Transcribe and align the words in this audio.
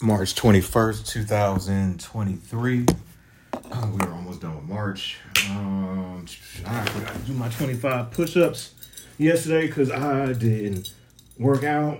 March 0.00 0.36
21st, 0.36 1.06
2023. 1.08 2.86
Oh, 3.72 3.90
we 3.92 4.06
are 4.06 4.12
almost 4.12 4.40
done 4.40 4.54
with 4.54 4.64
March. 4.64 5.18
Um, 5.50 6.24
I 6.64 6.84
forgot 6.84 7.14
to 7.14 7.18
do 7.22 7.32
my 7.32 7.48
25 7.48 8.12
push 8.12 8.36
ups 8.36 8.74
yesterday 9.18 9.66
because 9.66 9.90
I 9.90 10.34
didn't 10.34 10.94
work 11.36 11.64
out. 11.64 11.98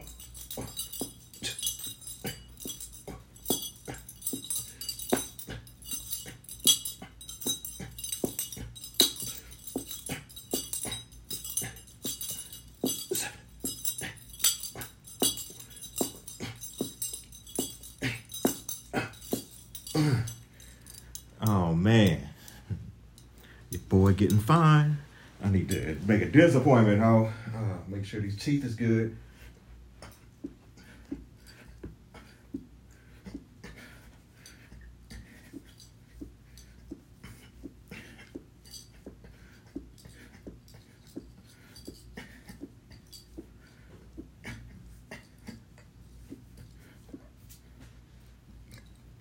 Make 27.90 28.04
sure 28.04 28.20
these 28.20 28.36
teeth 28.36 28.64
is 28.64 28.74
good. 28.74 29.16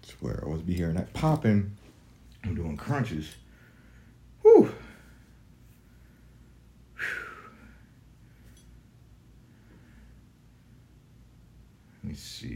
Swear 0.03 0.39
I 0.41 0.45
always 0.45 0.61
be 0.61 0.73
hearing 0.73 0.95
that 0.95 1.13
popping. 1.13 1.77
I'm 2.43 2.53
doing 2.53 2.75
crunches. 2.75 3.35
Whew. 4.41 4.71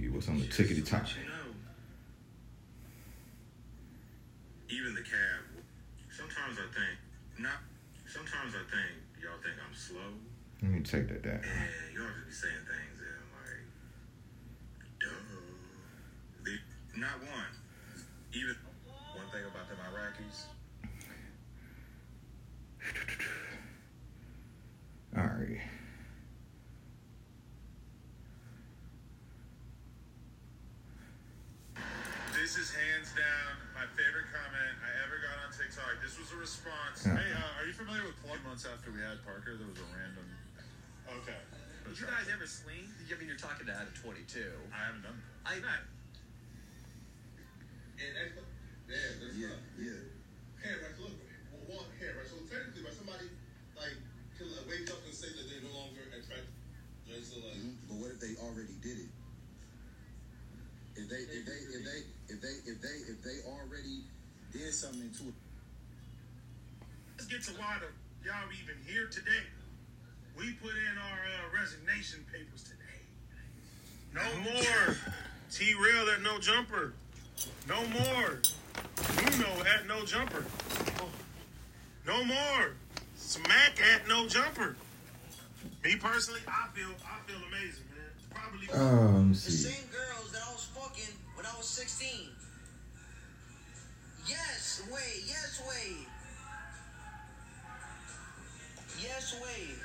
What's 0.10 0.28
on 0.30 0.40
the 0.40 0.46
tickety 0.46 0.86
top. 0.86 1.06
Even 4.70 4.96
the 4.96 5.02
cab. 5.02 5.44
Sometimes 6.10 6.58
I 6.58 6.68
think 6.74 6.98
not. 7.40 7.60
Sometimes 8.08 8.54
I 8.56 8.64
think 8.70 8.92
y'all 9.22 9.40
think 9.44 9.56
I'm 9.62 9.74
slow, 9.74 10.14
Let 10.62 10.72
me 10.72 10.82
take 10.82 11.08
that 11.08 11.24
down. 11.24 11.40
and 11.40 11.96
y'all 11.96 12.08
just 12.12 12.28
be 12.28 12.34
saying 12.34 12.64
things 12.68 13.00
that 13.00 13.16
I'm 13.16 13.32
like, 13.40 13.66
duh. 15.00 15.32
Not 17.00 17.20
one. 17.24 17.52
Even 18.34 18.56
one 19.16 19.28
thing 19.32 19.46
about 19.50 19.70
them 19.70 19.78
Iraqis. 19.80 20.46
All 25.18 25.24
right. 25.24 25.62
This 32.36 32.58
is 32.58 32.74
hands 32.74 33.14
down 33.16 33.62
my 33.76 33.86
favorite 33.96 34.30
comment 34.34 34.76
I 34.82 34.92
ever 35.06 35.18
got 35.22 35.42
on 35.46 35.50
TikTok. 35.54 36.02
This 36.04 36.18
was 36.20 36.32
a 36.32 36.40
response. 36.66 37.02
Yeah. 37.06 37.18
Hey, 37.18 37.30
uh, 37.34 37.58
are 37.58 37.66
you 37.66 37.74
familiar 37.74 38.06
with 38.06 38.18
Plug? 38.22 38.38
Months 38.46 38.70
after 38.70 38.94
we 38.94 39.02
had 39.02 39.18
Parker, 39.26 39.58
there 39.58 39.66
was 39.70 39.82
a 39.82 39.88
random. 39.98 40.26
Okay. 41.10 41.38
Did 41.90 41.98
you 41.98 42.06
guys 42.06 42.30
ever 42.30 42.46
sling? 42.46 42.86
I 42.86 43.18
mean, 43.18 43.28
you're 43.28 43.42
talking 43.42 43.66
to 43.66 43.74
Adam 43.74 43.92
22. 43.98 44.46
I 44.70 44.78
haven't 44.86 45.02
done 45.04 45.18
that. 45.18 45.50
I 45.50 45.58
Not. 45.60 45.82
And 48.02 48.12
that's, 48.18 48.34
yeah, 48.90 49.10
that's 49.22 49.36
Yeah, 49.38 49.54
not. 49.54 49.62
yeah. 49.78 50.02
Hey, 50.62 50.74
right, 50.78 50.94
so 50.98 51.06
look, 51.10 51.18
well, 51.66 51.82
one, 51.82 51.90
hey, 51.98 52.14
right, 52.14 52.26
so 52.30 52.38
technically, 52.50 52.86
when 52.86 52.94
somebody, 52.98 53.28
like, 53.78 53.98
can 54.38 54.46
like, 54.54 54.66
wake 54.70 54.90
up 54.90 55.02
and 55.06 55.14
say 55.14 55.34
that 55.34 55.46
they 55.50 55.60
no 55.66 55.74
longer 55.74 56.06
attract, 56.14 56.50
right, 57.10 57.22
so, 57.26 57.42
like, 57.42 57.58
Mhm. 57.58 57.78
But 57.90 57.96
what 57.98 58.10
if 58.14 58.20
they 58.22 58.34
already 58.42 58.78
did 58.82 59.10
it? 59.10 59.12
If 60.98 61.06
they, 61.10 61.22
if 61.30 61.44
they, 61.46 61.60
if 61.78 61.82
they, 61.86 62.00
if 62.30 62.38
they, 62.42 62.56
if 62.70 62.78
they, 62.82 62.96
if 63.10 63.18
they 63.22 63.38
already 63.50 64.06
did 64.54 64.74
something 64.74 65.10
to 65.22 65.24
it. 65.30 65.38
Let's 67.72 67.84
why 67.84 67.88
the, 67.88 68.28
y'all 68.28 68.50
even 68.62 68.76
here 68.86 69.08
today. 69.08 69.44
We 70.38 70.52
put 70.54 70.72
in 70.72 70.98
our 70.98 71.20
uh, 71.20 71.60
resignation 71.62 72.26
papers 72.32 72.64
today. 72.64 73.00
No 74.14 74.22
more 74.44 74.98
T 75.52 75.74
Rail 75.76 76.10
at 76.10 76.22
no 76.22 76.38
jumper. 76.40 76.94
No 77.70 77.80
more 77.88 78.42
Bruno 79.16 79.64
at 79.74 79.88
no 79.88 80.04
jumper. 80.06 80.44
No 82.06 82.24
more 82.26 82.74
Smack 83.16 83.80
at 83.94 84.08
no 84.08 84.28
jumper. 84.28 84.76
Me 85.84 85.96
personally, 85.96 86.42
I 86.48 86.68
feel 86.74 86.90
I 87.06 87.26
feel 87.30 87.40
amazing, 87.48 87.86
man. 87.96 88.12
Probably 88.34 88.68
let 88.68 89.24
me 89.24 89.30
The 89.34 89.40
see. 89.40 89.70
same 89.70 89.88
girls 89.92 90.32
that 90.34 90.42
I 90.46 90.52
was 90.52 90.68
fucking 90.76 91.16
when 91.36 91.46
I 91.46 91.56
was 91.58 91.70
16. 91.70 92.28
Yes, 94.28 94.84
Wade. 94.92 95.24
Yes, 95.26 95.62
Wade. 95.68 96.08
Yes, 99.04 99.36
Wade. 99.42 99.82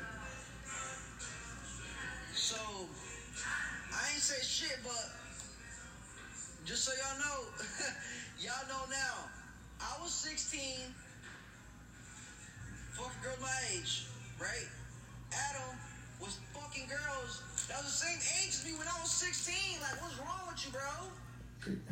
So, 2.34 2.56
I 3.92 4.12
ain't 4.12 4.20
say 4.20 4.42
shit, 4.44 4.78
but 4.84 4.92
just 6.64 6.84
so 6.84 6.92
y'all 6.92 7.18
know, 7.18 7.48
y'all 8.40 8.68
know 8.68 8.84
now, 8.90 9.30
I 9.80 10.02
was 10.02 10.12
16, 10.12 10.60
fucking 12.92 13.22
girl 13.22 13.36
my 13.40 13.48
age, 13.72 14.06
right? 14.38 14.68
Adam 15.32 15.78
was 16.20 16.38
fucking 16.52 16.86
girls 16.88 17.42
that 17.68 17.82
was 17.82 17.90
the 17.90 18.06
same 18.06 18.20
age 18.40 18.54
as 18.54 18.64
me 18.64 18.78
when 18.78 18.86
I 18.86 19.00
was 19.02 19.10
16. 19.10 19.80
Like, 19.80 20.00
what's 20.00 20.18
wrong 20.18 20.46
with 20.46 20.64
you, 20.64 20.70
bro? 20.70 20.86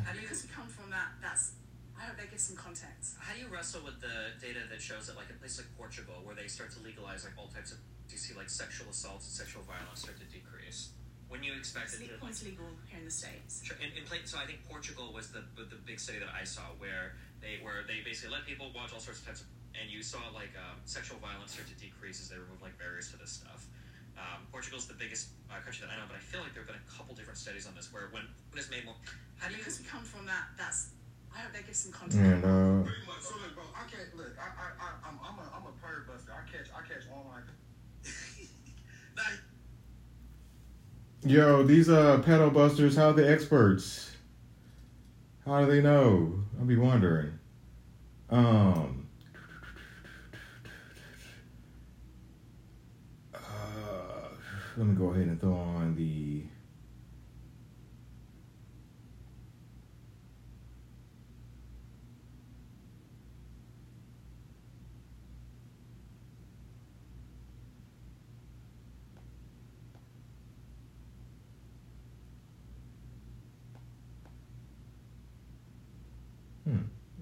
How 0.05 0.13
do 0.13 0.19
you 0.21 0.27
come 0.55 0.67
from 0.67 0.89
that? 0.91 1.11
That's. 1.21 1.51
I 1.95 2.11
hope 2.11 2.17
that 2.19 2.29
gives 2.29 2.43
some 2.43 2.59
context. 2.59 3.15
How 3.19 3.33
do 3.33 3.39
you 3.39 3.47
wrestle 3.47 3.81
with 3.87 4.03
the 4.03 4.35
data 4.43 4.67
that 4.67 4.81
shows 4.81 5.07
that, 5.07 5.15
like 5.15 5.31
in 5.31 5.39
places 5.39 5.63
like 5.63 5.71
Portugal, 5.79 6.19
where 6.23 6.35
they 6.35 6.47
start 6.47 6.71
to 6.75 6.79
legalize 6.83 7.23
like 7.23 7.33
all 7.39 7.47
types 7.47 7.71
of, 7.71 7.79
do 8.07 8.13
you 8.13 8.21
see 8.21 8.35
like 8.35 8.49
sexual 8.51 8.91
assaults 8.91 9.25
and 9.25 9.33
sexual 9.33 9.63
violence 9.63 10.03
start 10.03 10.19
to 10.19 10.27
decrease? 10.27 10.91
When 11.31 11.41
you 11.41 11.57
expect 11.57 11.95
it 11.97 12.05
to, 12.05 12.21
it's 12.27 12.45
legal 12.45 12.69
here 12.85 12.99
in 12.99 13.05
the 13.05 13.11
states. 13.11 13.65
Sure. 13.65 13.75
In, 13.81 13.89
in 13.97 14.05
so 14.29 14.37
I 14.37 14.45
think 14.45 14.61
Portugal 14.69 15.09
was 15.09 15.33
the 15.33 15.41
the 15.57 15.79
big 15.81 15.99
study 15.99 16.19
that 16.21 16.29
I 16.29 16.45
saw 16.45 16.69
where 16.77 17.17
they 17.41 17.57
where 17.65 17.81
they 17.89 18.05
basically 18.05 18.37
let 18.37 18.45
people 18.45 18.69
watch 18.77 18.93
all 18.93 19.01
sorts 19.01 19.25
of 19.25 19.25
types 19.25 19.41
of, 19.41 19.49
and 19.73 19.89
you 19.89 20.05
saw 20.05 20.21
like 20.37 20.53
um, 20.53 20.77
sexual 20.85 21.17
violence 21.17 21.57
start 21.57 21.65
to 21.65 21.77
decrease 21.81 22.21
as 22.21 22.29
they 22.29 22.37
remove 22.37 22.61
like 22.61 22.77
barriers 22.77 23.09
to 23.09 23.17
this 23.17 23.41
stuff. 23.41 23.65
Um, 24.15 24.47
Portugal's 24.53 24.85
the 24.85 24.95
biggest 24.95 25.33
uh, 25.49 25.59
country 25.65 25.83
that 25.83 25.91
I 25.91 25.99
know, 25.99 26.07
but 26.07 26.15
I 26.15 26.23
feel 26.23 26.39
like 26.39 26.53
there 26.53 26.63
have 26.63 26.71
been 26.71 26.79
a 26.79 26.87
couple 26.87 27.17
different 27.17 27.41
studies 27.41 27.65
on 27.65 27.73
this 27.73 27.91
where 27.91 28.13
when 28.13 28.29
when 28.53 28.61
it's 28.61 28.69
made 28.69 28.85
more. 28.85 28.95
How 29.41 29.49
do 29.49 29.57
you? 29.57 29.65
Because 29.65 29.81
we 29.81 29.89
come 29.89 30.05
from 30.05 30.29
that. 30.29 30.53
That's. 30.61 30.94
I 31.35 31.39
hope 31.39 31.53
that 31.53 31.65
gives 31.65 31.79
some 31.79 31.91
context. 31.91 32.17
And 32.17 32.43
uh, 32.43 32.83
pretty 32.83 33.05
much, 33.07 33.21
so, 33.21 33.35
like, 33.35 33.53
bro, 33.55 33.63
I 33.75 33.83
can't, 33.89 34.15
look, 34.15 34.31
I, 34.39 34.45
I, 34.45 34.67
I, 34.79 35.09
I'm, 35.09 35.19
I'm 35.21 35.39
a, 35.39 35.43
I'm 35.53 35.63
a 35.67 35.73
pirate 35.81 36.07
buster. 36.07 36.31
I 36.31 36.49
catch, 36.49 36.67
I 36.73 36.81
catch 36.87 37.03
online. 37.11 37.43
Yo, 41.25 41.63
these 41.63 41.89
uh 41.89 42.19
pedal 42.19 42.51
busters, 42.51 42.95
how 42.95 43.11
the 43.11 43.27
experts? 43.29 44.11
How 45.45 45.65
do 45.65 45.71
they 45.71 45.81
know? 45.81 46.39
I'll 46.59 46.65
be 46.65 46.75
wondering. 46.75 47.39
Um. 48.29 49.07
Uh, 53.33 53.39
let 54.77 54.87
me 54.87 54.95
go 54.95 55.09
ahead 55.09 55.27
and 55.27 55.39
throw 55.41 55.53
on 55.53 55.95
the. 55.95 56.24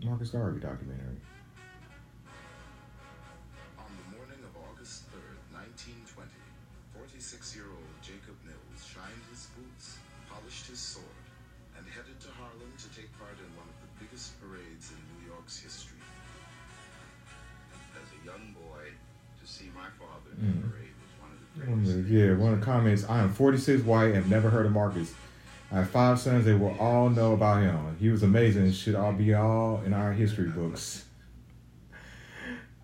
Marcus 0.04 0.30
Garvey 0.30 0.60
documentary. 0.60 1.20
On 3.80 3.88
the 3.88 4.08
morning 4.18 4.42
of 4.44 4.52
August 4.68 5.08
3rd, 5.16 5.40
1920, 5.80 6.28
46-year-old 7.00 7.94
Jacob 8.04 8.36
Mills 8.44 8.82
shined 8.84 9.24
his 9.32 9.48
boots, 9.56 9.98
polished 10.28 10.68
his 10.68 10.80
sword, 10.80 11.24
and 11.78 11.86
headed 11.88 12.20
to 12.20 12.30
Harlem 12.36 12.72
to 12.78 12.88
take 12.92 13.08
part 13.18 13.36
in 13.40 13.48
one 13.56 13.68
of 13.72 13.78
the 13.80 13.90
biggest 14.04 14.36
parades 14.44 14.92
in 14.92 15.00
New 15.16 15.32
York's 15.32 15.60
history. 15.60 16.04
As 17.96 18.08
a 18.12 18.20
young 18.26 18.52
boy, 18.54 18.92
to 19.40 19.46
see 19.48 19.72
my 19.76 19.88
father 19.96 20.36
in 20.36 20.42
the 20.44 20.68
Mm. 20.68 20.72
parade 20.72 20.94
was 21.00 21.12
one 21.24 21.32
of 21.32 21.40
the 21.88 21.96
greatest 21.96 22.12
yeah, 22.12 22.34
one 22.36 22.54
of 22.54 22.60
the 22.60 22.66
comments. 22.66 23.04
I 23.08 23.20
am 23.24 23.32
46 23.32 23.84
white 23.84 24.14
and 24.16 24.30
never 24.30 24.50
heard 24.50 24.66
of 24.66 24.72
Marcus. 24.74 25.14
I 25.74 25.78
have 25.78 25.90
five 25.90 26.20
sons. 26.20 26.46
They 26.46 26.54
will 26.54 26.78
all 26.80 27.10
know 27.10 27.34
about 27.34 27.64
him. 27.64 27.98
He 28.00 28.10
was 28.10 28.22
amazing. 28.22 28.68
It 28.68 28.74
should 28.74 28.94
all 28.94 29.12
be 29.12 29.34
all 29.34 29.82
in 29.84 29.92
our 29.92 30.14
history 30.14 30.48
books. 30.50 31.06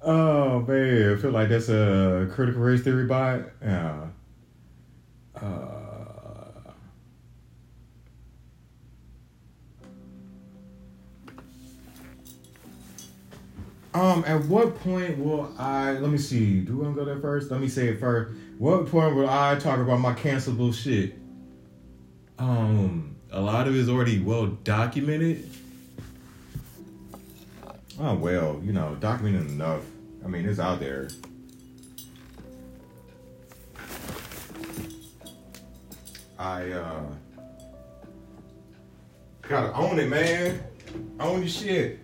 Oh 0.01 0.61
man, 0.61 1.13
I 1.13 1.21
feel 1.21 1.29
like 1.29 1.49
that's 1.49 1.69
a 1.69 2.27
critical 2.33 2.61
race 2.63 2.81
theory 2.81 3.05
bot. 3.05 3.41
Yeah. 3.61 4.07
Uh, 5.35 5.45
um, 13.93 14.23
at 14.25 14.45
what 14.45 14.79
point 14.79 15.19
will 15.19 15.53
I? 15.59 15.91
Let 15.91 16.09
me 16.09 16.17
see. 16.17 16.61
Do 16.61 16.89
I 16.89 16.93
go 16.95 17.05
there 17.05 17.19
first? 17.19 17.51
Let 17.51 17.61
me 17.61 17.67
say 17.67 17.89
it 17.89 17.99
first. 17.99 18.35
What 18.57 18.87
point 18.87 19.15
will 19.15 19.29
I 19.29 19.59
talk 19.59 19.77
about 19.77 19.99
my 19.99 20.13
cancelable 20.13 20.73
shit? 20.73 21.18
Um, 22.39 23.17
a 23.31 23.41
lot 23.41 23.67
of 23.67 23.75
it 23.75 23.79
is 23.79 23.89
already 23.89 24.19
well 24.19 24.47
documented. 24.47 25.49
Oh 27.99 28.15
well, 28.15 28.61
you 28.63 28.71
know, 28.71 28.95
documented 28.95 29.51
enough. 29.51 29.83
I 30.23 30.27
mean, 30.29 30.47
it's 30.47 30.57
out 30.59 30.79
there. 30.79 31.09
I 36.37 36.71
uh 36.71 37.03
gotta 39.41 39.73
own 39.73 39.99
it, 39.99 40.07
man. 40.07 40.63
Own 41.19 41.41
your 41.41 41.49
shit. 41.49 41.99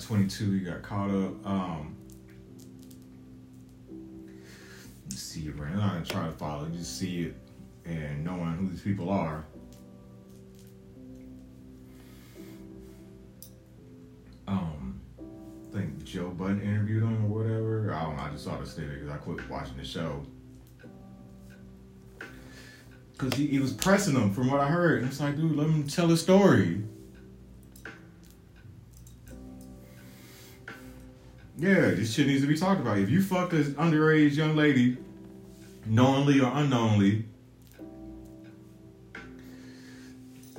Twenty 0.00 0.28
two, 0.28 0.52
he 0.52 0.60
got 0.60 0.82
caught 0.82 1.10
up. 1.10 1.46
Um 1.46 1.96
see 5.10 5.48
it, 5.48 5.56
man. 5.56 5.78
I'm 5.78 6.02
not 6.02 6.06
to 6.06 6.32
follow, 6.32 6.68
just 6.68 6.98
see 6.98 7.22
it 7.22 7.36
and 7.84 8.24
knowing 8.24 8.56
who 8.56 8.68
these 8.68 8.82
people 8.82 9.10
are. 9.10 9.44
Um 14.46 15.00
I 15.18 15.78
think 15.78 16.04
Joe 16.04 16.28
Budden 16.28 16.60
interviewed 16.60 17.02
him 17.02 17.24
or 17.24 17.28
whatever. 17.28 17.94
I 17.94 18.02
don't 18.02 18.16
know, 18.16 18.22
I 18.22 18.30
just 18.30 18.44
saw 18.44 18.58
the 18.58 18.66
snippet 18.66 19.00
because 19.00 19.10
I 19.10 19.16
quit 19.16 19.48
watching 19.48 19.76
the 19.76 19.84
show. 19.84 20.24
Cause 23.16 23.34
he, 23.34 23.46
he 23.46 23.58
was 23.60 23.72
pressing 23.72 24.16
him 24.16 24.34
from 24.34 24.50
what 24.50 24.60
I 24.60 24.68
heard. 24.68 25.02
And 25.02 25.10
it's 25.10 25.20
like, 25.20 25.36
dude, 25.36 25.56
let 25.56 25.68
him 25.68 25.86
tell 25.86 26.08
his 26.08 26.20
story. 26.20 26.82
Yeah, 31.62 31.92
this 31.92 32.12
shit 32.12 32.26
needs 32.26 32.42
to 32.42 32.48
be 32.48 32.56
talked 32.56 32.80
about. 32.80 32.98
If 32.98 33.08
you 33.08 33.22
fucked 33.22 33.52
this 33.52 33.68
underage 33.68 34.34
young 34.34 34.56
lady, 34.56 34.96
knowingly 35.86 36.40
or 36.40 36.50
unknowingly, 36.52 37.24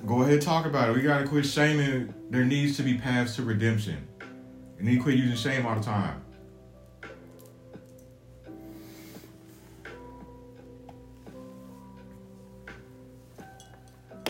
go 0.05 0.21
ahead 0.23 0.41
talk 0.41 0.65
about 0.65 0.87
it. 0.87 0.95
We 0.95 1.01
gotta 1.01 1.27
quit 1.27 1.45
shaming. 1.45 2.13
There 2.29 2.45
needs 2.45 2.77
to 2.77 2.83
be 2.83 2.97
paths 2.97 3.35
to 3.35 3.43
redemption. 3.43 4.07
Need 4.79 4.95
to 4.95 5.03
quit 5.03 5.17
using 5.17 5.35
shame 5.35 5.65
all 5.65 5.75
the 5.75 5.83
time. 5.83 6.21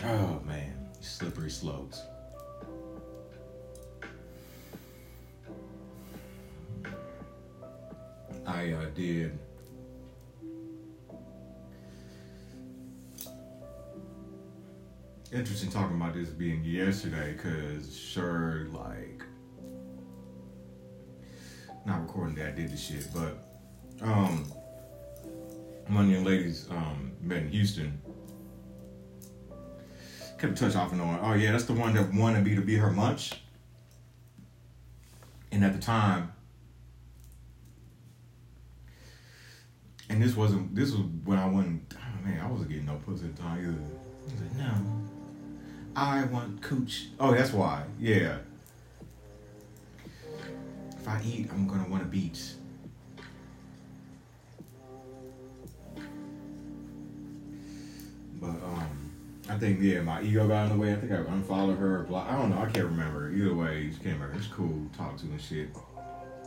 Oh 0.04 0.42
man, 0.44 0.90
slippery 1.02 1.52
slopes. 1.52 2.02
I 8.72 8.74
uh, 8.74 8.86
did. 8.96 9.38
Interesting 15.34 15.72
talking 15.72 15.98
about 15.98 16.14
this 16.14 16.30
being 16.30 16.64
yesterday, 16.64 17.36
cause 17.36 17.98
sure, 17.98 18.68
like, 18.72 19.24
not 21.86 22.02
recording 22.02 22.36
that 22.36 22.50
I 22.50 22.52
did 22.52 22.72
the 22.72 22.78
shit, 22.78 23.08
but 23.14 23.44
um, 24.02 24.46
one 25.88 26.10
young 26.10 26.24
ladies 26.24 26.68
um 26.70 27.12
met 27.22 27.40
in 27.40 27.50
Houston. 27.50 28.00
Kept 30.38 30.58
touch 30.58 30.76
off 30.76 30.92
and 30.94 31.02
on. 31.02 31.20
Oh 31.22 31.34
yeah, 31.34 31.52
that's 31.52 31.66
the 31.66 31.74
one 31.74 31.94
that 31.96 32.14
wanted 32.14 32.46
me 32.46 32.56
to 32.56 32.62
be 32.62 32.76
her 32.76 32.92
munch. 32.92 33.34
And 35.52 35.66
at 35.66 35.74
the 35.74 35.80
time, 35.80 36.32
And 40.14 40.22
this 40.22 40.36
wasn't. 40.36 40.76
This 40.76 40.92
was 40.92 41.02
when 41.26 41.40
I 41.40 41.48
wasn't. 41.48 41.92
Oh 41.98 42.24
man, 42.24 42.40
I 42.40 42.48
wasn't 42.48 42.70
getting 42.70 42.86
no 42.86 43.02
pussy 43.04 43.26
at 43.26 43.36
the 43.36 43.42
time 43.42 43.58
either. 43.60 44.44
Like, 44.44 44.56
no, 44.58 44.72
I 45.96 46.24
want 46.26 46.62
cooch. 46.62 47.08
Oh, 47.20 47.34
that's 47.34 47.52
why. 47.52 47.84
Yeah. 48.00 48.38
If 50.92 51.08
I 51.08 51.20
eat, 51.26 51.50
I'm 51.52 51.68
gonna 51.68 51.90
want 51.90 52.04
a 52.04 52.06
beach. 52.06 52.52
But 58.40 58.50
um, 58.50 59.12
I 59.50 59.58
think 59.58 59.82
yeah, 59.82 60.02
my 60.02 60.22
ego 60.22 60.48
got 60.48 60.66
in 60.66 60.78
the 60.78 60.78
way. 60.78 60.94
I 60.94 60.98
think 60.98 61.12
I 61.12 61.16
unfollowed 61.16 61.80
her. 61.80 62.04
Block. 62.04 62.30
I 62.30 62.38
don't 62.38 62.52
know. 62.52 62.60
I 62.60 62.70
can't 62.70 62.86
remember. 62.86 63.32
Either 63.32 63.56
way, 63.56 63.92
came 64.04 64.22
over. 64.22 64.32
It's 64.34 64.46
cool. 64.46 64.88
Talk 64.96 65.18
to 65.18 65.26
and 65.26 65.42
shit. 65.42 65.70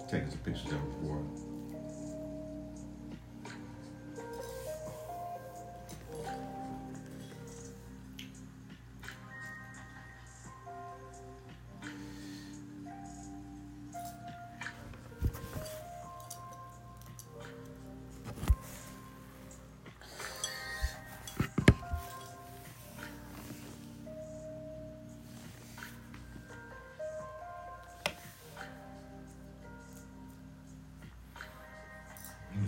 Taking 0.09 0.31
some 0.31 0.39
pictures 0.45 0.67
of 0.67 0.79
her 0.79 0.87
before. 0.87 1.25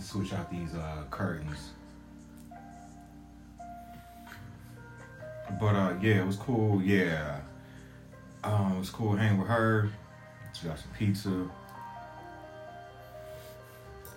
Switch 0.09 0.33
out 0.33 0.49
these 0.49 0.73
uh, 0.73 1.03
curtains. 1.11 1.69
But 5.59 5.75
uh, 5.75 5.93
yeah, 6.01 6.21
it 6.21 6.25
was 6.25 6.35
cool. 6.35 6.81
Yeah, 6.81 7.39
um, 8.43 8.73
it 8.75 8.79
was 8.79 8.89
cool 8.89 9.15
hanging 9.15 9.39
with 9.39 9.47
her. 9.47 9.89
She 10.53 10.67
got 10.67 10.79
some 10.79 10.91
pizza. 10.97 11.47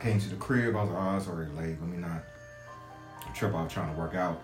Came 0.01 0.19
to 0.19 0.29
the 0.29 0.37
crib. 0.37 0.75
I 0.75 0.83
was 0.83 0.91
like, 0.91 1.03
oh, 1.03 1.17
it's 1.17 1.29
already 1.29 1.53
late. 1.53 1.81
Let 1.81 1.89
me 1.89 1.99
not 1.99 2.23
trip 3.35 3.55
out 3.55 3.71
trying 3.71 3.95
to 3.95 3.99
work 3.99 4.15
out. 4.15 4.43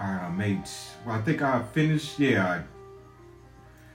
I 0.00 0.26
uh, 0.26 0.30
made. 0.30 0.62
Well, 1.06 1.14
I 1.14 1.20
think 1.20 1.42
I 1.42 1.62
finished. 1.62 2.18
Yeah. 2.18 2.46
I, 2.46 2.62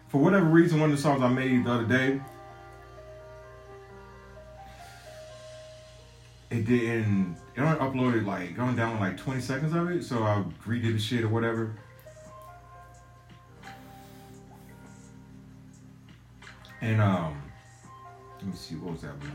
for 0.07 0.21
whatever 0.21 0.45
reason, 0.45 0.79
one 0.79 0.91
of 0.91 0.95
the 0.95 1.01
songs 1.01 1.21
I 1.21 1.27
made 1.27 1.65
the 1.65 1.71
other 1.71 1.85
day. 1.85 2.21
didn't. 6.67 7.37
It 7.55 7.61
only 7.61 7.79
uploaded 7.79 8.25
like 8.25 8.55
going 8.55 8.75
down 8.75 8.99
like 8.99 9.17
20 9.17 9.41
seconds 9.41 9.73
of 9.73 9.89
it, 9.89 10.03
so 10.03 10.23
I 10.23 10.43
redid 10.67 10.93
the 10.93 10.99
shit 10.99 11.23
or 11.23 11.29
whatever. 11.29 11.73
And 16.81 17.01
um, 17.01 17.41
let 18.37 18.47
me 18.47 18.53
see 18.53 18.75
what 18.75 18.93
was 18.93 19.01
that 19.01 19.17
one. 19.17 19.31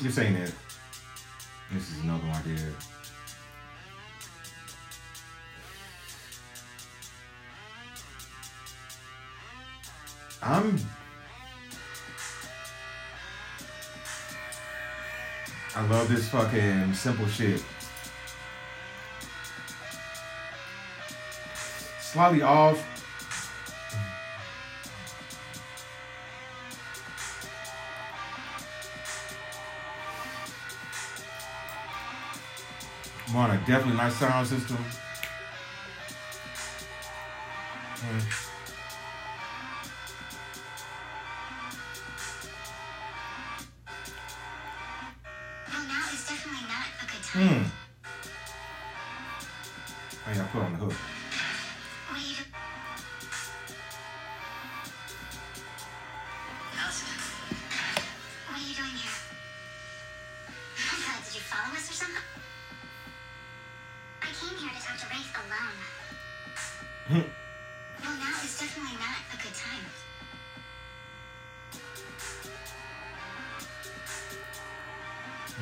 This 0.00 0.18
ain't 0.18 0.36
it. 0.36 0.54
This 1.72 1.90
is 1.90 1.98
another 2.00 2.26
one 2.26 2.36
I 2.36 2.42
did. 2.42 2.74
I'm 10.42 10.76
I 15.74 15.86
love 15.86 16.06
this 16.08 16.28
fucking 16.28 16.92
simple 16.92 17.26
shit. 17.26 17.64
Slightly 21.98 22.42
off. 22.42 22.86
I'm 33.28 33.36
on 33.36 33.50
a 33.52 33.56
definitely 33.66 33.96
nice 33.96 34.16
sound 34.16 34.46
system. 34.46 34.76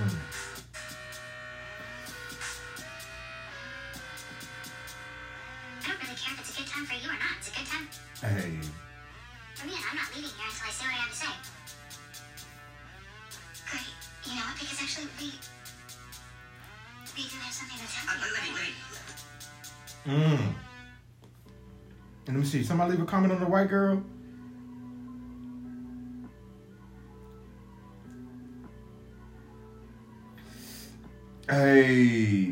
I 0.01 0.03
don't 5.89 6.01
really 6.01 6.17
care 6.17 6.33
if 6.35 6.41
it's 6.41 6.55
a 6.55 6.57
good 6.63 6.69
time 6.69 6.87
for 6.87 6.95
you 6.95 7.09
or 7.09 7.13
not. 7.21 7.37
It's 7.39 7.49
a 7.49 7.51
good 7.57 7.67
time 7.67 7.89
Hey. 8.21 8.59
for 9.55 9.67
me, 9.67 9.73
I'm 9.77 9.97
not 9.97 10.09
leaving 10.15 10.31
here 10.31 10.49
until 10.49 10.69
I 10.69 10.71
say 10.73 10.85
what 10.87 10.95
I 10.95 10.97
have 11.05 11.11
to 11.11 11.17
say. 11.17 11.33
Great. 13.71 13.89
You 14.25 14.33
know 14.37 14.43
what? 14.49 14.57
Because 14.61 14.81
actually, 14.81 15.09
we 15.21 15.29
we 17.17 17.23
do 17.29 17.37
have 17.45 17.53
something 17.53 17.79
that's 17.81 17.97
uh, 17.97 17.99
happening. 18.09 18.33
let 18.33 18.43
me, 18.45 18.51
let 18.57 18.65
me. 20.07 20.13
Mm. 20.37 20.45
And 22.27 22.33
let 22.37 22.37
me 22.37 22.45
see. 22.45 22.63
Somebody 22.63 22.93
leave 22.93 23.03
a 23.03 23.07
comment 23.07 23.33
on 23.33 23.41
the 23.41 23.47
white 23.47 23.69
girl. 23.69 24.03
Hey. 31.51 32.50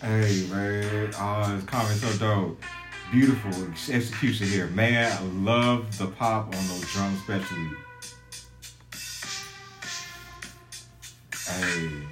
Hey 0.00 0.46
man, 0.48 1.10
oh, 1.18 1.56
this 1.56 1.64
comment 1.64 1.98
so 1.98 2.18
dope. 2.18 2.62
Beautiful 3.10 3.50
execution 3.92 4.46
here, 4.46 4.68
man. 4.68 5.10
I 5.10 5.20
love 5.42 5.98
the 5.98 6.06
pop 6.06 6.54
on 6.54 6.68
those 6.68 6.92
drums, 6.92 7.18
especially. 7.18 7.70
Hey, 11.48 11.88
hey. 11.90 12.07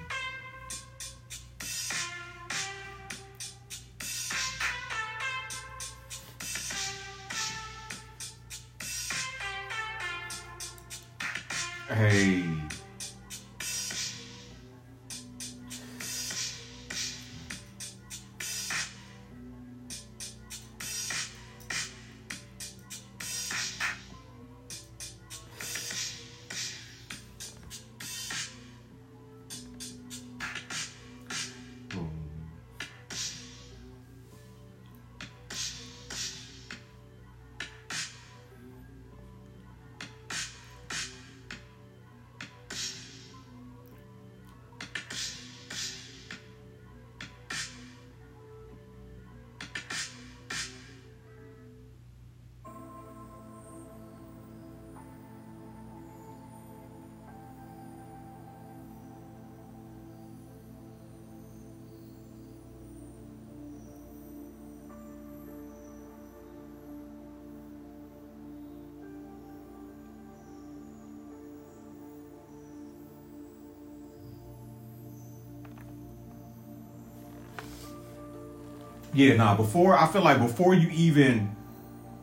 Yeah, 79.17 79.35
nah. 79.37 79.57
Before 79.57 79.97
I 79.97 80.07
feel 80.09 80.21
like 80.21 80.39
before 80.39 80.75
you 80.75 80.91
even, 80.91 81.57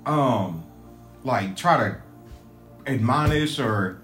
um, 0.05 0.63
like 1.23 1.55
try 1.55 1.77
to 1.77 1.97
admonish 2.85 3.57
or, 3.57 3.99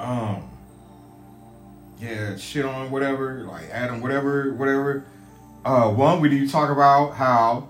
um, 0.00 0.48
yeah, 2.00 2.34
shit 2.36 2.64
on 2.64 2.90
whatever, 2.90 3.44
like 3.46 3.68
Adam, 3.68 4.00
whatever, 4.00 4.54
whatever. 4.54 5.04
Uh, 5.62 5.90
one, 5.90 6.22
we 6.22 6.30
need 6.30 6.46
to 6.46 6.50
talk 6.50 6.70
about 6.70 7.10
how 7.12 7.68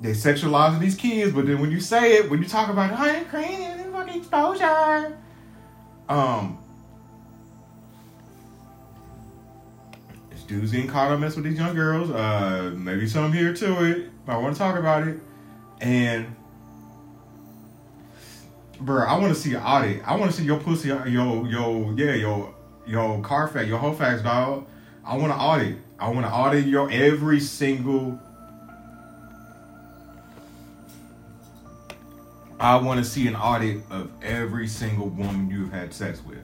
they 0.00 0.12
sexualizing 0.12 0.78
these 0.78 0.94
kids, 0.94 1.32
but 1.32 1.48
then 1.48 1.60
when 1.60 1.72
you 1.72 1.80
say 1.80 2.18
it, 2.18 2.30
when 2.30 2.40
you 2.40 2.48
talk 2.48 2.70
about 2.70 2.92
I 2.92 3.16
ain't 3.16 3.28
crazy, 3.28 3.82
fucking 3.90 4.18
exposure, 4.20 5.18
um, 6.08 6.57
dude's 10.48 10.72
getting 10.72 10.88
caught 10.88 11.12
up 11.12 11.20
mess 11.20 11.36
with 11.36 11.44
these 11.44 11.58
young 11.58 11.76
girls. 11.76 12.10
Uh, 12.10 12.72
maybe 12.74 13.06
some 13.06 13.32
here 13.32 13.54
to 13.54 13.84
it. 13.84 14.10
I 14.26 14.36
want 14.38 14.54
to 14.54 14.58
talk 14.58 14.76
about 14.76 15.06
it, 15.06 15.20
and. 15.80 16.34
Bro, 18.80 19.06
I 19.06 19.18
want 19.18 19.34
to 19.34 19.40
see 19.40 19.54
an 19.54 19.62
audit. 19.62 20.06
I 20.06 20.14
want 20.14 20.30
to 20.30 20.36
see 20.36 20.44
your 20.44 20.60
pussy, 20.60 20.88
yo, 20.88 21.04
yo, 21.04 21.94
yeah, 21.96 22.14
yo, 22.14 22.54
yo, 22.86 23.20
car 23.22 23.48
Carfax, 23.48 23.66
your 23.66 23.78
whole 23.78 23.92
facts, 23.92 24.22
dog. 24.22 24.66
I 25.04 25.16
want 25.16 25.32
to 25.32 25.36
audit. 25.36 25.78
I 25.98 26.10
want 26.10 26.26
to 26.26 26.32
audit 26.32 26.66
your 26.66 26.88
every 26.90 27.40
single. 27.40 28.20
I 32.60 32.76
want 32.76 33.02
to 33.02 33.08
see 33.08 33.26
an 33.26 33.34
audit 33.34 33.82
of 33.90 34.10
every 34.22 34.68
single 34.68 35.08
woman 35.08 35.50
you've 35.50 35.72
had 35.72 35.92
sex 35.92 36.22
with. 36.24 36.38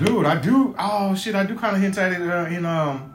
Dude, 0.00 0.24
I 0.24 0.34
do. 0.40 0.74
Oh 0.78 1.14
shit, 1.14 1.34
I 1.34 1.44
do 1.44 1.54
kind 1.54 1.76
of 1.76 1.82
hint 1.82 1.98
at 1.98 2.12
it 2.12 2.22
uh, 2.22 2.46
in 2.46 2.64
um. 2.64 3.14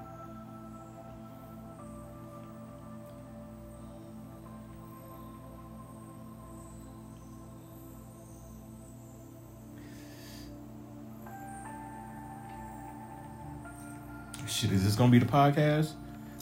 Shit, 14.48 14.72
is 14.72 14.84
this 14.84 14.96
gonna 14.96 15.12
be 15.12 15.18
the 15.18 15.26
podcast? 15.26 15.94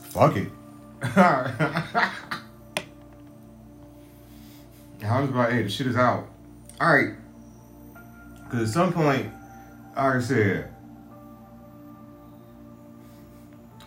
Fuck 0.10 0.36
it. 0.36 0.50
I 5.06 5.22
was 5.22 5.30
about, 5.30 5.54
hey, 5.54 5.64
the 5.64 5.70
shit 5.70 5.88
is 5.88 5.96
out. 5.96 6.28
All 6.82 6.94
right. 6.94 7.14
Because 8.44 8.68
at 8.68 8.74
some 8.74 8.92
point, 8.92 9.32
like 9.96 10.16
I 10.16 10.20
said, 10.22 10.74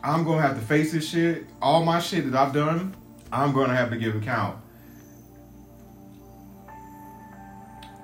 I'm 0.02 0.24
gonna 0.24 0.42
have 0.42 0.56
to 0.56 0.64
face 0.64 0.92
this 0.92 1.08
shit. 1.08 1.46
All 1.60 1.84
my 1.84 1.98
shit 1.98 2.30
that 2.30 2.38
I've 2.38 2.52
done, 2.52 2.94
I'm 3.32 3.52
gonna 3.52 3.74
have 3.74 3.90
to 3.90 3.96
give 3.96 4.14
account. 4.14 4.58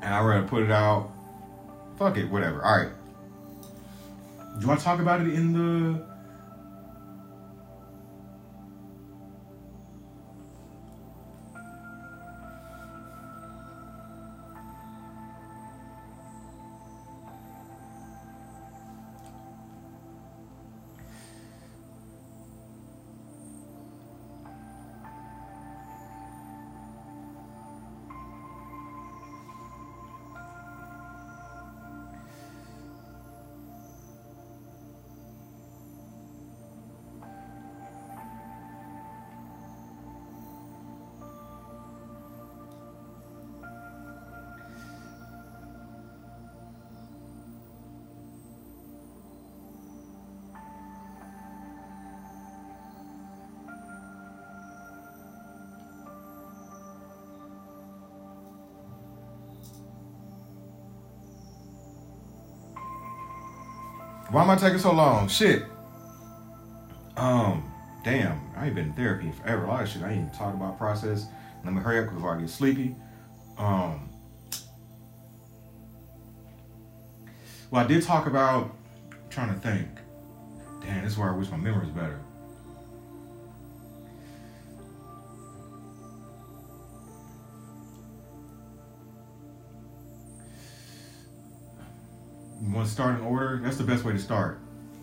And 0.03 0.13
I'd 0.13 0.25
rather 0.25 0.47
put 0.49 0.65
it 0.65 0.71
out. 0.73 1.13
Fuck 1.97 2.17
it, 2.17 2.29
whatever. 2.29 2.65
All 2.65 2.77
right. 2.77 2.89
Do 4.55 4.61
you 4.61 4.67
want 4.67 4.81
to 4.81 4.85
talk 4.85 4.99
about 4.99 5.21
it 5.21 5.33
in 5.33 5.53
the? 5.53 6.12
Why 64.33 64.43
am 64.45 64.49
I 64.49 64.57
taking 64.57 64.79
so 64.79 64.93
long? 64.93 65.29
Shit. 65.29 65.65
Um, 67.19 67.71
damn, 68.03 68.41
I 68.57 68.65
ain't 68.65 68.75
been 68.75 68.87
in 68.87 68.93
therapy 68.95 69.27
in 69.27 69.33
forever. 69.35 69.65
A 69.65 69.69
lot 69.69 69.83
of 69.83 69.89
shit 69.91 70.03
I 70.03 70.09
ain't 70.09 70.21
even 70.21 70.31
talk 70.31 70.55
about 70.55 70.79
process. 70.79 71.27
Let 71.63 71.75
me 71.75 71.81
hurry 71.83 71.99
up 71.99 72.15
before 72.15 72.35
I 72.35 72.41
get 72.41 72.49
sleepy. 72.49 72.97
Um, 73.59 74.09
well, 77.71 77.85
I 77.85 77.87
did 77.87 78.03
talk 78.05 78.27
about. 78.27 78.75
I'm 79.13 79.29
trying 79.29 79.53
to 79.53 79.61
think. 79.61 79.87
Damn, 80.81 81.05
this 81.05 81.13
is 81.13 81.19
where 81.19 81.29
I 81.29 81.37
wish 81.37 81.51
my 81.51 81.59
memory's 81.59 81.91
better. 81.91 82.19
Start 92.85 93.19
in 93.19 93.25
order? 93.25 93.61
That's 93.63 93.77
the 93.77 93.85
best 93.85 94.05
way 94.05 94.13
to 94.13 94.19
start. 94.19 94.59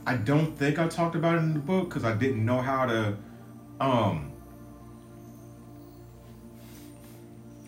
I 0.05 0.15
don't 0.15 0.57
think 0.57 0.79
I 0.79 0.87
talked 0.87 1.15
about 1.15 1.35
it 1.35 1.39
in 1.39 1.53
the 1.53 1.59
book 1.59 1.89
because 1.89 2.03
I 2.03 2.15
didn't 2.15 2.43
know 2.43 2.61
how 2.61 2.85
to. 2.85 3.17
Um, 3.79 4.31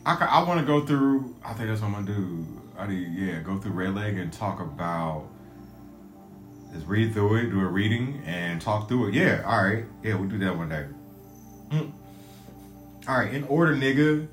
I 0.06 0.15
I 0.15 0.43
want 0.47 0.60
to 0.60 0.65
go 0.65 0.86
through. 0.86 1.36
I 1.43 1.54
think 1.54 1.69
that's 1.69 1.82
what 1.82 1.88
I'm 1.88 2.06
gonna 2.06 2.08
do. 2.08 2.45
I 2.78 2.88
do 2.88 2.93
yeah, 2.93 3.41
go 3.41 3.60
through 3.60 3.74
Red 3.74 3.95
Leg 3.95 4.17
and 4.17 4.32
talk 4.34 4.60
about. 4.60 5.28
Just 6.74 6.88
read 6.88 7.13
through 7.13 7.36
it, 7.36 7.50
do 7.50 7.60
a 7.60 7.65
reading, 7.65 8.24
and 8.26 8.62
talk 8.62 8.88
through 8.88 9.10
it. 9.10 9.13
Yeah, 9.13 9.43
all 9.45 9.63
right. 9.63 9.84
Yeah, 10.04 10.15
we'll 10.15 10.30
do 10.30 10.39
that 10.39 10.58
one 10.58 10.69
day. 10.69 10.86
Mm. 11.69 11.91
All 13.08 13.17
right, 13.17 13.34
in 13.34 13.43
order, 13.45 13.76
nigga. 13.76 14.28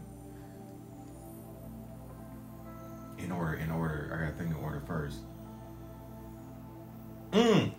In 3.18 3.32
order, 3.32 3.54
in 3.54 3.70
order. 3.70 4.10
I 4.14 4.24
gotta 4.24 4.36
think 4.38 4.50
in 4.50 4.64
order 4.64 4.80
first. 4.86 5.18
Mm. 7.32 7.72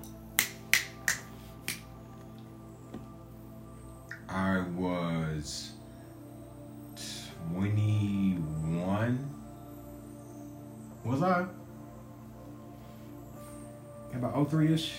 I 4.30 4.60
was 4.76 5.72
21. 7.54 9.36
Was 11.04 11.24
I? 11.24 11.46
About 14.14 14.50
03 14.50 14.74
ish. 14.74 14.94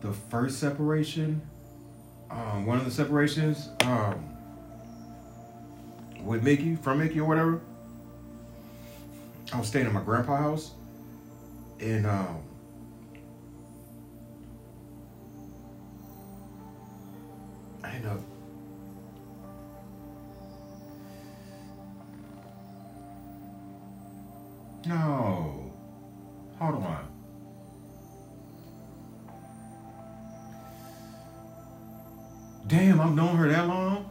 The 0.00 0.12
first 0.12 0.58
separation. 0.58 1.42
Um, 2.30 2.66
one 2.66 2.78
of 2.78 2.84
the 2.84 2.90
separations. 2.90 3.68
Um, 3.82 4.24
with 6.24 6.42
Mickey, 6.42 6.76
from 6.76 6.98
Mickey 6.98 7.20
or 7.20 7.28
whatever. 7.28 7.60
I 9.52 9.58
was 9.58 9.68
staying 9.68 9.86
at 9.86 9.92
my 9.92 10.02
grandpa's 10.02 10.38
house. 10.38 10.70
And 11.80 12.06
um 12.06 12.42
I 18.04 18.08
up 18.08 18.20
No. 24.86 25.72
Hold 26.58 26.74
on. 26.76 27.08
Damn, 32.66 33.00
I've 33.00 33.14
known 33.14 33.36
her 33.36 33.48
that 33.48 33.66
long? 33.66 34.08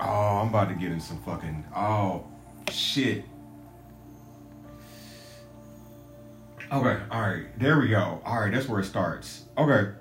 Oh, 0.00 0.04
I'm 0.04 0.48
about 0.48 0.68
to 0.68 0.74
get 0.74 0.90
in 0.90 1.00
some 1.00 1.18
fucking 1.18 1.64
oh 1.74 2.24
shit. 2.70 3.24
Okay, 6.72 7.00
all 7.12 7.20
right, 7.20 7.46
there 7.58 7.78
we 7.78 7.88
go. 7.88 8.20
All 8.24 8.40
right, 8.40 8.52
that's 8.52 8.68
where 8.68 8.80
it 8.80 8.86
starts. 8.86 9.44
Okay. 9.56 9.92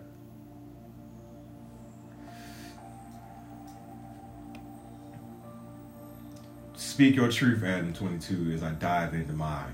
Speak 6.76 7.16
your 7.16 7.30
truth, 7.30 7.64
Adam 7.64 7.94
22, 7.94 8.54
as 8.54 8.64
I 8.64 8.72
dive 8.72 9.14
into 9.14 9.34
mine. 9.34 9.74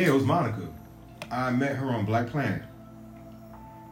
Yeah, 0.00 0.08
it 0.08 0.14
was 0.14 0.24
Monica. 0.24 0.66
I 1.30 1.50
met 1.50 1.76
her 1.76 1.88
on 1.88 2.06
Black 2.06 2.28
Planet. 2.28 2.62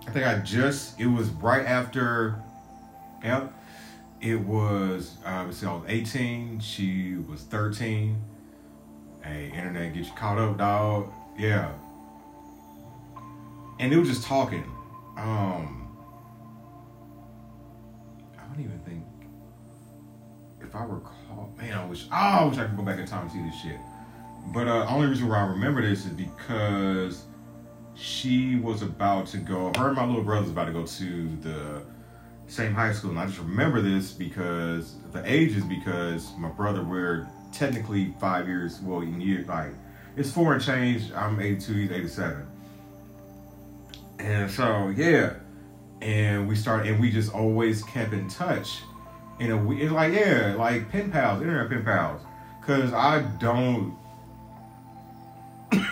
I 0.07 0.11
think 0.11 0.27
I 0.27 0.39
just, 0.39 0.99
it 0.99 1.07
was 1.07 1.29
right 1.29 1.67
after, 1.67 2.41
yep. 3.23 3.53
It 4.23 4.41
was, 4.41 5.17
uh, 5.23 5.29
I 5.29 5.45
was 5.45 5.63
18. 5.87 6.61
She 6.61 7.17
was 7.29 7.43
13. 7.43 8.19
Hey, 9.23 9.53
internet 9.55 9.93
get 9.93 10.07
you 10.07 10.13
caught 10.15 10.39
up, 10.39 10.57
dog. 10.57 11.13
Yeah. 11.37 11.73
And 13.79 13.93
it 13.93 13.99
was 13.99 14.09
just 14.09 14.25
talking. 14.25 14.65
Um, 15.19 15.95
I 18.39 18.47
don't 18.47 18.65
even 18.65 18.81
think, 18.81 19.05
if 20.63 20.75
I 20.75 20.85
recall, 20.85 21.53
man, 21.59 21.77
I 21.77 21.85
wish, 21.85 22.07
oh, 22.07 22.15
I 22.15 22.45
wish 22.47 22.57
I 22.57 22.65
could 22.65 22.79
go 22.79 22.83
back 22.83 22.99
in 22.99 23.07
time 23.07 23.25
and 23.25 23.31
see 23.31 23.43
this 23.43 23.61
shit. 23.61 23.79
But 24.53 24.67
uh, 24.67 24.87
only 24.89 25.09
reason 25.09 25.29
why 25.29 25.39
I 25.39 25.47
remember 25.47 25.83
this 25.83 26.07
is 26.07 26.13
because 26.13 27.25
she 27.95 28.57
was 28.57 28.83
about 28.83 29.27
to 29.29 29.39
go. 29.39 29.73
Her 29.77 29.89
and 29.89 29.97
my 29.97 30.07
little 30.07 30.23
brother 30.23 30.43
was 30.43 30.51
about 30.51 30.67
to 30.67 30.73
go 30.73 30.87
to 30.87 31.29
the 31.43 31.83
same 32.47 32.73
high 32.73 32.93
school, 32.93 33.11
and 33.11 33.19
I 33.19 33.27
just 33.27 33.39
remember 33.39 33.83
this 33.83 34.13
because 34.13 34.95
the 35.13 35.23
age 35.31 35.55
is 35.55 35.65
because 35.65 36.33
my 36.39 36.49
brother 36.49 36.83
we're 36.83 37.29
technically 37.53 38.15
five 38.19 38.49
years. 38.49 38.81
Well, 38.81 39.01
in 39.01 39.21
year 39.21 39.45
like 39.47 39.73
it's 40.17 40.31
four 40.31 40.55
and 40.55 40.63
change. 40.63 41.13
I'm 41.13 41.39
82. 41.39 41.73
He's 41.73 41.91
87. 41.91 42.47
And 44.21 44.51
so 44.51 44.89
yeah, 44.97 45.35
and 46.01 46.49
we 46.49 46.57
started, 46.57 46.91
and 46.93 47.01
we 47.01 47.11
just 47.11 47.35
always 47.35 47.83
kept 47.85 48.13
in 48.15 48.29
touch. 48.29 48.81
And 49.41 49.53
a, 49.53 49.73
it's 49.73 49.93
like 49.93 50.15
yeah, 50.15 50.55
like 50.57 50.91
pen 50.91 51.11
pals, 51.11 51.43
internet 51.43 51.69
pen 51.69 51.85
pals. 51.85 52.23
Cause 52.63 52.93
I 52.93 53.23
don't 53.41 53.97
I 55.73 55.85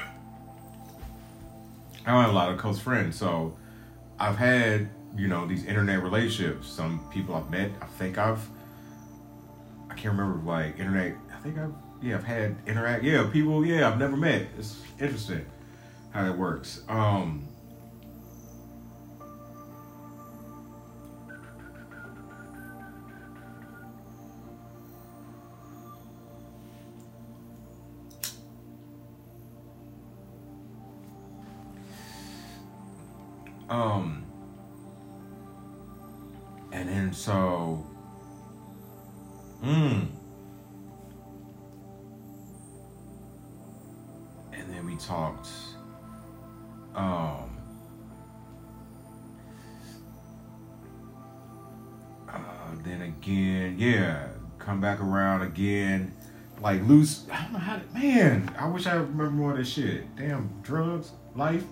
don't 2.06 2.20
have 2.22 2.30
a 2.30 2.34
lot 2.34 2.50
of 2.50 2.58
close 2.58 2.78
friends, 2.78 3.16
so 3.16 3.56
I've 4.18 4.36
had 4.36 4.88
you 5.16 5.28
know 5.28 5.46
these 5.46 5.64
internet 5.64 6.02
relationships. 6.02 6.68
Some 6.68 7.00
people 7.10 7.34
I've 7.34 7.50
met, 7.50 7.70
I 7.80 7.86
think 7.86 8.18
I've, 8.18 8.46
I 9.90 9.94
can't 9.94 10.16
remember 10.16 10.44
like 10.44 10.78
internet. 10.78 11.14
I 11.32 11.38
think 11.40 11.58
I've 11.58 11.72
yeah 12.02 12.16
I've 12.16 12.24
had 12.24 12.56
interact 12.66 13.04
yeah 13.04 13.28
people 13.32 13.64
yeah 13.64 13.88
I've 13.88 13.98
never 13.98 14.16
met. 14.16 14.46
It's 14.58 14.80
interesting 15.00 15.46
how 16.10 16.24
that 16.24 16.36
works. 16.36 16.82
Um, 16.88 17.45
Um, 33.76 34.24
and 36.72 36.88
then 36.88 37.12
so, 37.12 37.86
mm, 39.62 40.06
and 44.54 44.72
then 44.72 44.86
we 44.86 44.96
talked. 44.96 45.48
Um, 46.94 47.58
uh, 52.30 52.38
then 52.82 53.02
again, 53.02 53.76
yeah, 53.78 54.28
come 54.58 54.80
back 54.80 55.00
around 55.02 55.42
again, 55.42 56.16
like 56.62 56.82
loose. 56.88 57.26
I 57.30 57.42
don't 57.42 57.52
know 57.52 57.58
how 57.58 57.76
to, 57.76 57.84
man. 57.92 58.56
I 58.58 58.68
wish 58.68 58.86
I 58.86 58.94
remember 58.94 59.30
more 59.30 59.50
of 59.52 59.58
this 59.58 59.68
shit. 59.68 60.16
Damn, 60.16 60.48
drugs, 60.62 61.10
life. 61.34 61.64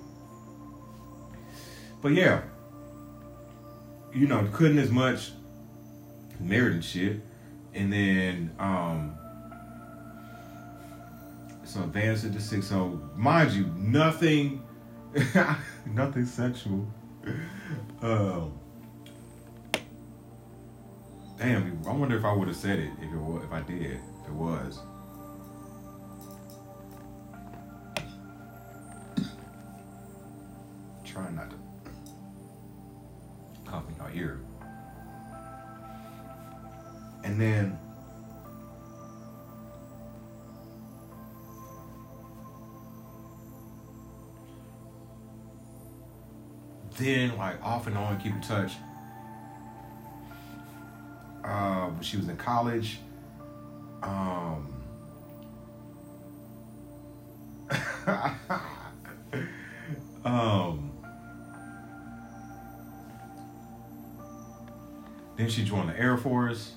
But 2.04 2.12
yeah, 2.12 2.42
you 4.12 4.26
know, 4.26 4.46
couldn't 4.52 4.76
as 4.76 4.90
much 4.90 5.32
married 6.38 6.74
and 6.74 6.84
shit. 6.84 7.22
And 7.72 7.90
then 7.90 8.54
um 8.58 9.16
so 11.64 11.82
advanced 11.82 12.24
into 12.24 12.42
six. 12.42 12.66
So 12.66 13.00
mind 13.16 13.52
you, 13.52 13.72
nothing 13.74 14.62
nothing 15.86 16.26
sexual. 16.26 16.86
Um 18.02 18.52
Damn, 21.38 21.80
I 21.88 21.92
wonder 21.92 22.18
if 22.18 22.24
I 22.26 22.34
would 22.34 22.48
have 22.48 22.56
said 22.58 22.80
it 22.80 22.90
if 23.00 23.14
it 23.14 23.16
was, 23.16 23.44
if 23.44 23.50
I 23.50 23.62
did, 23.62 23.92
if 23.92 24.28
it 24.28 24.34
was. 24.34 24.78
In 33.88 34.16
your. 34.16 34.40
And 37.24 37.40
then 37.40 37.78
then 46.98 47.36
like 47.36 47.62
off 47.62 47.86
and 47.86 47.96
on 47.96 48.20
keep 48.20 48.32
in 48.32 48.40
touch. 48.40 48.72
Uh, 51.44 51.88
when 51.88 52.02
she 52.02 52.16
was 52.16 52.28
in 52.28 52.36
college. 52.36 52.98
Um, 54.02 54.72
then 65.44 65.50
she 65.50 65.62
joined 65.62 65.90
the 65.90 66.00
Air 66.00 66.16
Force. 66.16 66.72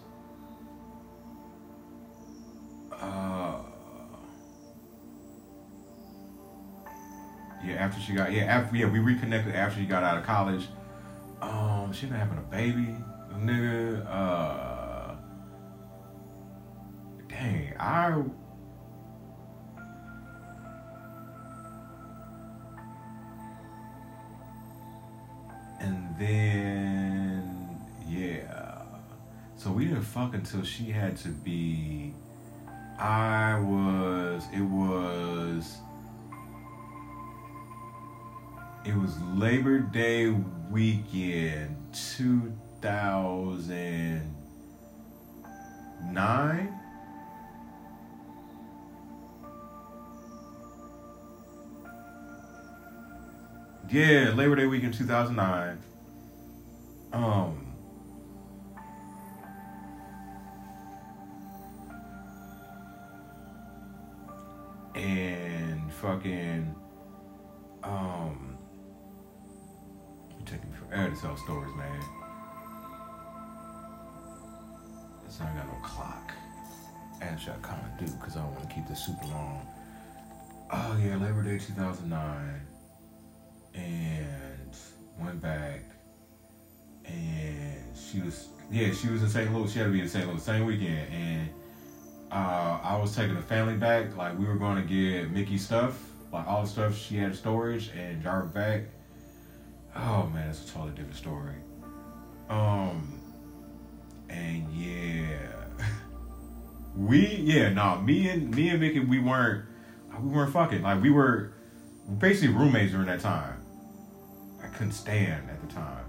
Uh, 2.91 3.59
yeah, 7.63 7.75
after 7.75 8.01
she 8.01 8.13
got 8.13 8.31
yeah 8.33 8.43
after 8.43 8.75
yeah 8.75 8.87
we 8.87 8.99
reconnected 8.99 9.55
after 9.55 9.79
she 9.79 9.85
got 9.85 10.03
out 10.03 10.17
of 10.17 10.25
college. 10.25 10.67
Um, 11.41 11.93
she 11.93 12.07
ended 12.07 12.19
having 12.19 12.39
a 12.39 12.41
baby, 12.41 12.95
nigga. 13.35 14.05
Uh, 14.05 15.15
dang, 17.29 17.73
I. 17.79 18.23
And 25.79 26.15
then 26.19 26.56
didn't 29.97 30.09
fuck 30.09 30.33
until 30.35 30.63
she 30.63 30.91
had 30.91 31.17
to 31.17 31.29
be. 31.29 32.13
I 32.99 33.59
was. 33.59 34.43
It 34.53 34.61
was. 34.61 35.77
It 38.85 38.95
was 38.95 39.19
Labor 39.35 39.79
Day 39.79 40.29
weekend, 40.69 41.75
two 41.93 42.53
thousand 42.79 44.35
nine. 46.11 46.79
Yeah, 53.89 54.33
Labor 54.35 54.57
Day 54.57 54.67
weekend, 54.67 54.93
two 54.93 55.05
thousand 55.05 55.37
nine. 55.37 55.79
Um. 57.11 57.66
And 64.97 65.93
fucking, 65.93 66.75
um, 67.83 68.57
took 70.47 70.63
me 70.63 70.71
forever 70.79 71.13
to 71.13 71.21
tell 71.21 71.37
stories, 71.37 71.75
man. 71.75 72.01
So 75.29 75.43
I 75.43 75.47
got 75.57 75.67
no 75.67 75.77
clock. 75.83 76.31
Actually, 77.21 77.53
I 77.53 77.67
kind 77.67 77.81
of 77.85 78.05
do 78.05 78.11
because 78.13 78.37
I 78.37 78.41
don't 78.41 78.53
want 78.53 78.69
to 78.69 78.75
keep 78.75 78.87
this 78.87 79.05
super 79.05 79.25
long. 79.25 79.67
Oh 80.71 80.97
yeah, 81.03 81.17
Labor 81.17 81.43
Day 81.43 81.57
2009, 81.57 82.61
and 83.75 84.75
went 85.19 85.41
back, 85.41 85.81
and 87.05 87.95
she 87.95 88.19
was 88.21 88.47
yeah 88.71 88.91
she 88.93 89.09
was 89.09 89.23
in 89.23 89.29
St. 89.29 89.53
Louis. 89.53 89.71
She 89.71 89.79
had 89.79 89.85
to 89.85 89.91
be 89.91 90.01
in 90.01 90.09
St. 90.09 90.27
Louis 90.27 90.41
same 90.41 90.65
weekend, 90.65 91.13
and 91.13 91.49
uh, 92.31 92.79
I 92.83 92.97
was 92.97 93.15
taking 93.15 93.35
the 93.35 93.41
family 93.41 93.75
back. 93.75 94.15
Like 94.15 94.37
we 94.37 94.45
were 94.45 94.55
going 94.55 94.75
to 94.75 94.83
get 94.83 95.31
Mickey 95.31 95.57
stuff, 95.57 95.99
like 96.31 96.47
all 96.47 96.63
the 96.63 96.67
stuff 96.67 96.97
she 96.97 97.17
had 97.17 97.31
in 97.31 97.35
storage, 97.35 97.89
and 97.89 98.21
drive 98.21 98.53
back. 98.53 98.83
Oh 99.95 100.29
man, 100.33 100.47
that's 100.47 100.69
a 100.69 100.73
totally 100.73 100.91
different 100.91 101.15
story. 101.15 101.55
Um, 102.49 103.19
and 104.29 104.71
yeah, 104.73 105.37
we 106.95 107.27
yeah 107.27 107.69
no 107.69 107.95
nah, 107.95 108.01
me 108.01 108.29
and 108.29 108.53
me 108.53 108.69
and 108.69 108.79
Mickey 108.79 108.99
we 108.99 109.19
weren't 109.19 109.65
we 110.21 110.29
weren't 110.29 110.51
fucking 110.51 110.81
like 110.81 111.01
we 111.01 111.09
were 111.09 111.53
basically 112.17 112.53
roommates 112.55 112.91
during 112.91 113.07
that 113.07 113.21
time. 113.21 113.61
I 114.63 114.67
couldn't 114.67 114.93
stand 114.93 115.49
at 115.49 115.61
the 115.61 115.73
time 115.73 116.05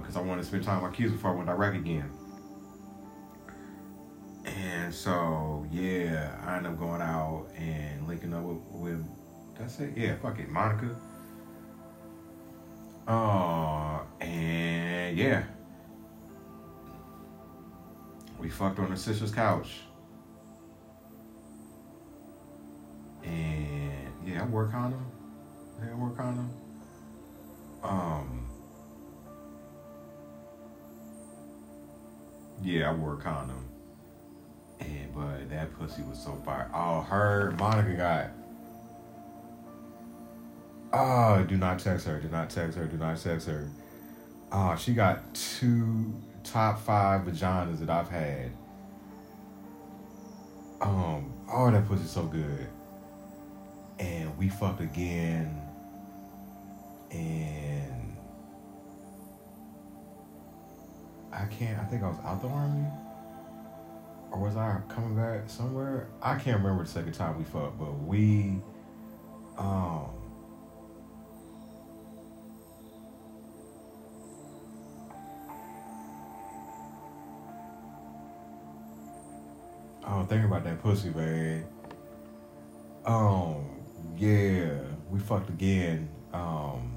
because 0.00 0.16
uh, 0.16 0.20
I 0.20 0.22
wanted 0.22 0.42
to 0.42 0.48
spend 0.48 0.64
time 0.64 0.82
with 0.82 0.90
my 0.90 0.96
kids 0.96 1.12
before 1.12 1.32
I 1.32 1.34
went 1.34 1.48
direct 1.48 1.76
again. 1.76 2.10
And 4.44 4.92
so 4.92 5.66
yeah, 5.70 6.36
I 6.44 6.56
end 6.56 6.66
up 6.66 6.78
going 6.78 7.00
out 7.00 7.46
and 7.56 8.06
linking 8.08 8.34
up 8.34 8.42
with, 8.42 8.58
with 8.70 9.04
that's 9.58 9.78
it. 9.80 9.96
Yeah, 9.96 10.16
fuck 10.16 10.38
it, 10.38 10.48
Monica. 10.48 10.96
Uh, 13.06 14.00
and 14.20 15.16
yeah, 15.16 15.44
we 18.38 18.48
fucked 18.48 18.78
on 18.78 18.90
her 18.90 18.96
sister's 18.96 19.32
couch. 19.32 19.80
And 23.24 24.12
yeah, 24.26 24.42
I 24.42 24.46
work 24.46 24.74
on 24.74 24.90
them. 24.92 25.06
Yeah, 25.80 25.92
I 25.92 25.94
work 25.94 26.18
on 26.18 26.36
them. 26.36 26.50
Um, 27.82 28.46
yeah, 32.62 32.90
I 32.90 32.92
wore 32.94 33.14
a 33.14 33.16
condom. 33.16 33.71
And 34.84 35.14
but 35.14 35.50
that 35.50 35.72
pussy 35.78 36.02
was 36.02 36.18
so 36.18 36.34
fire. 36.44 36.70
Oh, 36.74 37.00
her 37.02 37.54
Monica 37.58 37.94
got. 37.94 38.30
Oh, 40.92 41.44
do 41.44 41.56
not 41.56 41.78
text 41.78 42.06
her. 42.06 42.20
Do 42.20 42.28
not 42.28 42.50
text 42.50 42.76
her. 42.76 42.84
Do 42.84 42.96
not 42.96 43.18
text 43.18 43.46
her. 43.46 43.68
Oh, 44.50 44.76
she 44.76 44.92
got 44.92 45.34
two 45.34 46.12
top 46.44 46.80
five 46.80 47.22
vaginas 47.22 47.78
that 47.80 47.88
I've 47.88 48.08
had. 48.08 48.50
Um, 50.80 51.32
oh, 51.50 51.70
that 51.70 51.86
pussy's 51.86 52.10
so 52.10 52.24
good. 52.24 52.66
And 53.98 54.36
we 54.36 54.48
fucked 54.48 54.80
again. 54.80 55.58
And 57.10 58.16
I 61.32 61.46
can't, 61.46 61.78
I 61.78 61.84
think 61.84 62.02
I 62.02 62.08
was 62.08 62.18
out 62.24 62.42
the 62.42 62.48
army. 62.48 62.84
Or 64.32 64.38
was 64.40 64.56
I 64.56 64.80
coming 64.88 65.14
back 65.14 65.48
somewhere? 65.48 66.08
I 66.22 66.36
can't 66.36 66.56
remember 66.56 66.84
the 66.84 66.88
second 66.90 67.12
time 67.12 67.36
we 67.38 67.44
fucked, 67.44 67.78
but 67.78 67.92
we, 68.02 68.60
um, 69.58 70.06
Oh, 80.04 80.24
think 80.24 80.44
about 80.44 80.64
that 80.64 80.82
pussy, 80.82 81.10
man. 81.10 81.64
Um, 83.04 83.64
yeah, 84.16 84.78
we 85.10 85.20
fucked 85.20 85.48
again. 85.48 86.08
Um, 86.32 86.96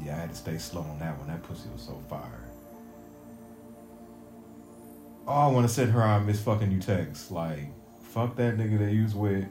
yeah, 0.00 0.16
I 0.16 0.20
had 0.20 0.30
to 0.30 0.36
stay 0.36 0.58
slow 0.58 0.82
on 0.82 0.98
that 1.00 1.18
one. 1.18 1.28
That 1.28 1.42
pussy 1.42 1.68
was 1.70 1.82
so 1.82 2.00
fire. 2.08 2.44
Oh, 5.30 5.32
I 5.34 5.46
want 5.48 5.68
to 5.68 5.74
send 5.74 5.90
her 5.90 6.02
on 6.02 6.24
miss 6.24 6.40
fucking 6.40 6.72
you 6.72 6.80
text. 6.80 7.30
Like, 7.30 7.66
fuck 8.00 8.34
that 8.36 8.56
nigga 8.56 8.78
that 8.78 8.92
you 8.92 9.02
was 9.02 9.14
with. 9.14 9.44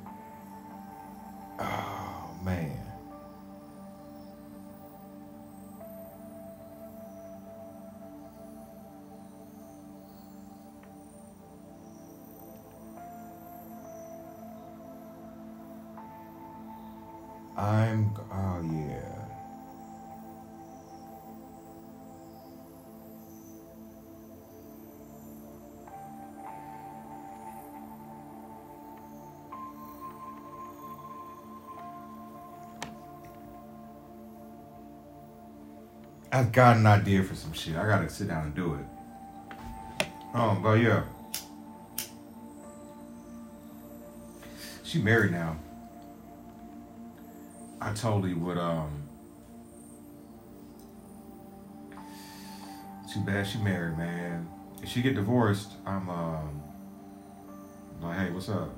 I've 36.38 36.52
got 36.52 36.78
an 36.78 36.86
idea 36.86 37.23
for 37.23 37.34
some 37.34 37.52
shit. 37.52 37.76
I 37.76 37.88
gotta 37.88 38.08
sit 38.08 38.28
down 38.28 38.45
and 38.45 38.54
do 38.54 38.76
it. 38.76 40.06
Oh, 40.36 40.60
but 40.62 40.73
yeah. 40.73 41.04
She 44.84 45.00
married 45.00 45.32
now. 45.32 45.58
I 47.82 47.91
totally 47.93 48.36
would 48.36 48.60
um 48.60 49.02
too 53.12 53.21
bad 53.21 53.47
she 53.47 53.58
married, 53.58 53.97
man. 53.97 54.47
If 54.84 54.89
she 54.89 55.02
get 55.02 55.15
divorced, 55.15 55.71
I'm 55.88 56.08
um 56.08 56.62
like, 58.00 58.19
hey, 58.19 58.30
what's 58.30 58.50
up? 58.50 58.69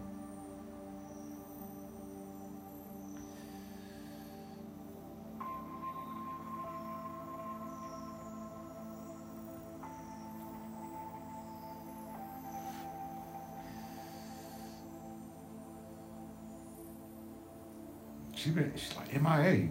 She 18.50 18.56
been 18.56 18.74
she's 18.76 18.96
like 18.96 19.14
MIA. 19.14 19.68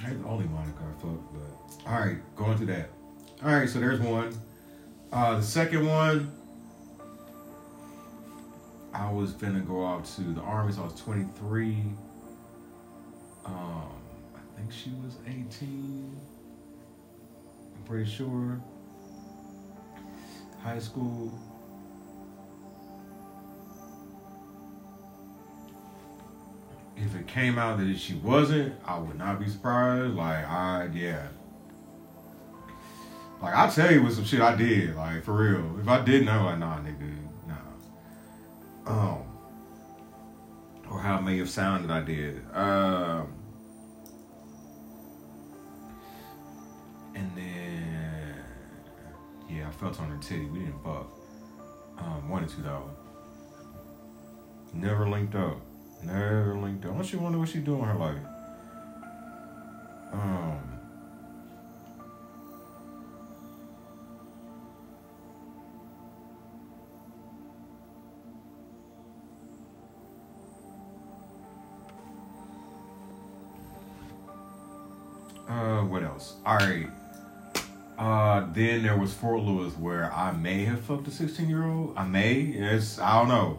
That's 0.00 0.16
the 0.16 0.28
only 0.28 0.46
Monica 0.46 0.78
I 0.78 1.00
fucked, 1.00 1.32
but 1.32 1.90
all 1.90 1.98
right, 1.98 2.36
going 2.36 2.56
through 2.56 2.66
that. 2.66 2.90
All 3.42 3.50
right, 3.50 3.68
so 3.68 3.80
there's 3.80 3.98
one. 3.98 4.32
Uh, 5.10 5.38
the 5.38 5.42
second 5.42 5.88
one, 5.88 6.30
I 8.94 9.10
was 9.10 9.32
gonna 9.32 9.58
go 9.58 9.82
off 9.82 10.14
to 10.14 10.22
the 10.22 10.40
army, 10.42 10.72
so 10.72 10.82
I 10.82 10.84
was 10.84 11.00
23. 11.00 11.82
Um, 13.44 13.90
I 14.36 14.56
think 14.56 14.70
she 14.70 14.90
was 15.02 15.16
18. 15.26 16.16
I'm 17.74 17.82
pretty 17.84 18.08
sure. 18.08 18.60
High 20.62 20.78
school. 20.78 21.36
If 27.04 27.14
it 27.14 27.26
came 27.26 27.58
out 27.58 27.78
that 27.78 27.98
she 27.98 28.14
wasn't, 28.14 28.74
I 28.84 28.98
would 28.98 29.16
not 29.16 29.40
be 29.40 29.48
surprised. 29.48 30.14
Like 30.14 30.44
I 30.46 30.88
yeah. 30.92 31.28
Like 33.40 33.54
I'll 33.54 33.70
tell 33.70 33.92
you 33.92 34.02
what 34.02 34.12
some 34.12 34.24
shit 34.24 34.40
I 34.40 34.56
did, 34.56 34.96
like 34.96 35.24
for 35.24 35.32
real. 35.32 35.78
If 35.80 35.88
I 35.88 36.04
didn't, 36.04 36.26
know 36.26 36.32
I'm 36.32 36.44
like, 36.44 36.58
nah, 36.58 36.78
nigga, 36.78 37.16
nah. 38.86 38.90
Um 38.90 39.22
or 40.90 41.00
how 41.00 41.18
it 41.18 41.22
may 41.22 41.38
have 41.38 41.50
sounded 41.50 41.90
I 41.90 42.00
did. 42.02 42.42
Um 42.54 43.34
and 47.14 47.30
then 47.36 48.34
yeah, 49.48 49.68
I 49.68 49.70
felt 49.70 50.00
on 50.00 50.10
her 50.10 50.18
titty. 50.18 50.46
We 50.46 50.60
didn't 50.60 50.82
fuck. 50.82 51.10
Um, 51.98 52.28
one 52.28 52.44
or 52.44 52.48
two 52.48 52.62
though. 52.62 52.90
Never 54.72 55.08
linked 55.08 55.34
up. 55.34 55.60
Never 56.02 56.54
linked 56.54 56.84
up. 56.84 56.92
Unless 56.92 57.12
you 57.12 57.18
wonder 57.18 57.38
what 57.38 57.48
she 57.48 57.58
doing 57.58 57.80
in 57.80 57.86
her 57.86 57.94
life. 57.94 58.16
Um. 60.12 60.78
Uh, 75.48 75.82
what 75.84 76.02
else? 76.02 76.34
All 76.44 76.56
right. 76.56 76.88
Uh, 77.98 78.46
then 78.52 78.82
there 78.82 78.96
was 78.96 79.12
Fort 79.12 79.40
Lewis 79.40 79.74
where 79.76 80.12
I 80.12 80.30
may 80.32 80.64
have 80.64 80.80
fucked 80.80 81.08
a 81.08 81.10
16 81.10 81.48
year 81.48 81.64
old. 81.64 81.94
I 81.96 82.04
may. 82.04 82.40
It's 82.42 82.98
I 82.98 83.18
don't 83.18 83.28
know. 83.28 83.58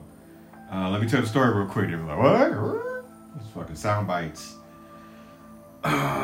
Uh, 0.72 0.90
let 0.90 1.02
me 1.02 1.08
tell 1.08 1.22
the 1.22 1.28
story 1.28 1.52
real 1.58 1.68
quick. 1.68 1.90
They 1.90 1.96
were 1.96 2.04
like, 2.04 2.52
what? 2.52 3.42
It's 3.42 3.50
fucking 3.54 3.76
sound 3.76 4.08
bites. 4.08 4.56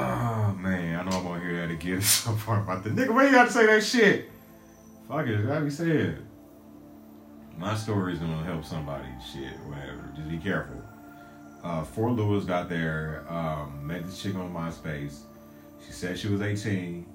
Oh 0.47 0.53
man, 0.59 0.99
I 0.99 1.03
know 1.09 1.17
I'm 1.17 1.23
gonna 1.23 1.39
hear 1.39 1.55
that 1.65 1.71
again 1.71 2.01
so 2.01 2.31
far 2.33 2.61
about 2.61 2.83
the 2.83 2.91
nigga. 2.91 3.13
Why 3.13 3.25
you 3.25 3.31
gotta 3.31 3.51
say 3.51 3.65
that 3.65 3.83
shit? 3.83 4.29
Fuck 5.07 5.25
it, 5.27 5.45
gotta 5.47 5.61
be 5.61 5.71
said. 5.71 6.19
My 7.57 7.75
story's 7.75 8.19
gonna 8.19 8.43
help 8.43 8.63
somebody. 8.63 9.07
Shit, 9.33 9.57
whatever. 9.61 10.11
Just 10.15 10.29
be 10.29 10.37
careful. 10.37 10.81
Uh, 11.63 11.83
Fort 11.83 12.13
Lewis 12.13 12.45
got 12.45 12.69
there. 12.69 13.25
Um, 13.27 13.87
met 13.87 14.05
this 14.05 14.21
chick 14.21 14.35
on 14.35 14.53
MySpace. 14.53 15.21
She 15.83 15.91
said 15.91 16.19
she 16.19 16.27
was 16.27 16.41
18. 16.41 17.05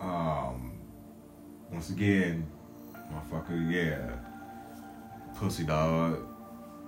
Um, 0.00 0.78
once 1.72 1.90
again, 1.90 2.46
motherfucker, 3.12 3.72
yeah, 3.72 4.10
pussy 5.38 5.64
dog. 5.64 6.27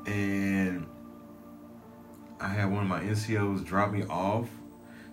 And 0.07 0.87
I 2.41 2.49
had 2.49 2.71
one 2.71 2.83
of 2.83 2.89
my 2.89 3.01
NCOs 3.01 3.65
drop 3.65 3.93
me 3.93 4.05
off. 4.05 4.49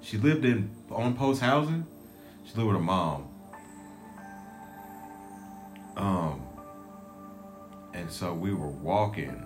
She 0.01 0.17
lived 0.17 0.45
in 0.45 0.71
on 0.89 1.15
post 1.15 1.41
housing. 1.41 1.85
She 2.45 2.55
lived 2.55 2.67
with 2.67 2.77
her 2.77 2.81
mom. 2.81 3.27
Um, 5.97 6.41
and 7.93 8.09
so 8.09 8.33
we 8.33 8.53
were 8.53 8.69
walking. 8.69 9.43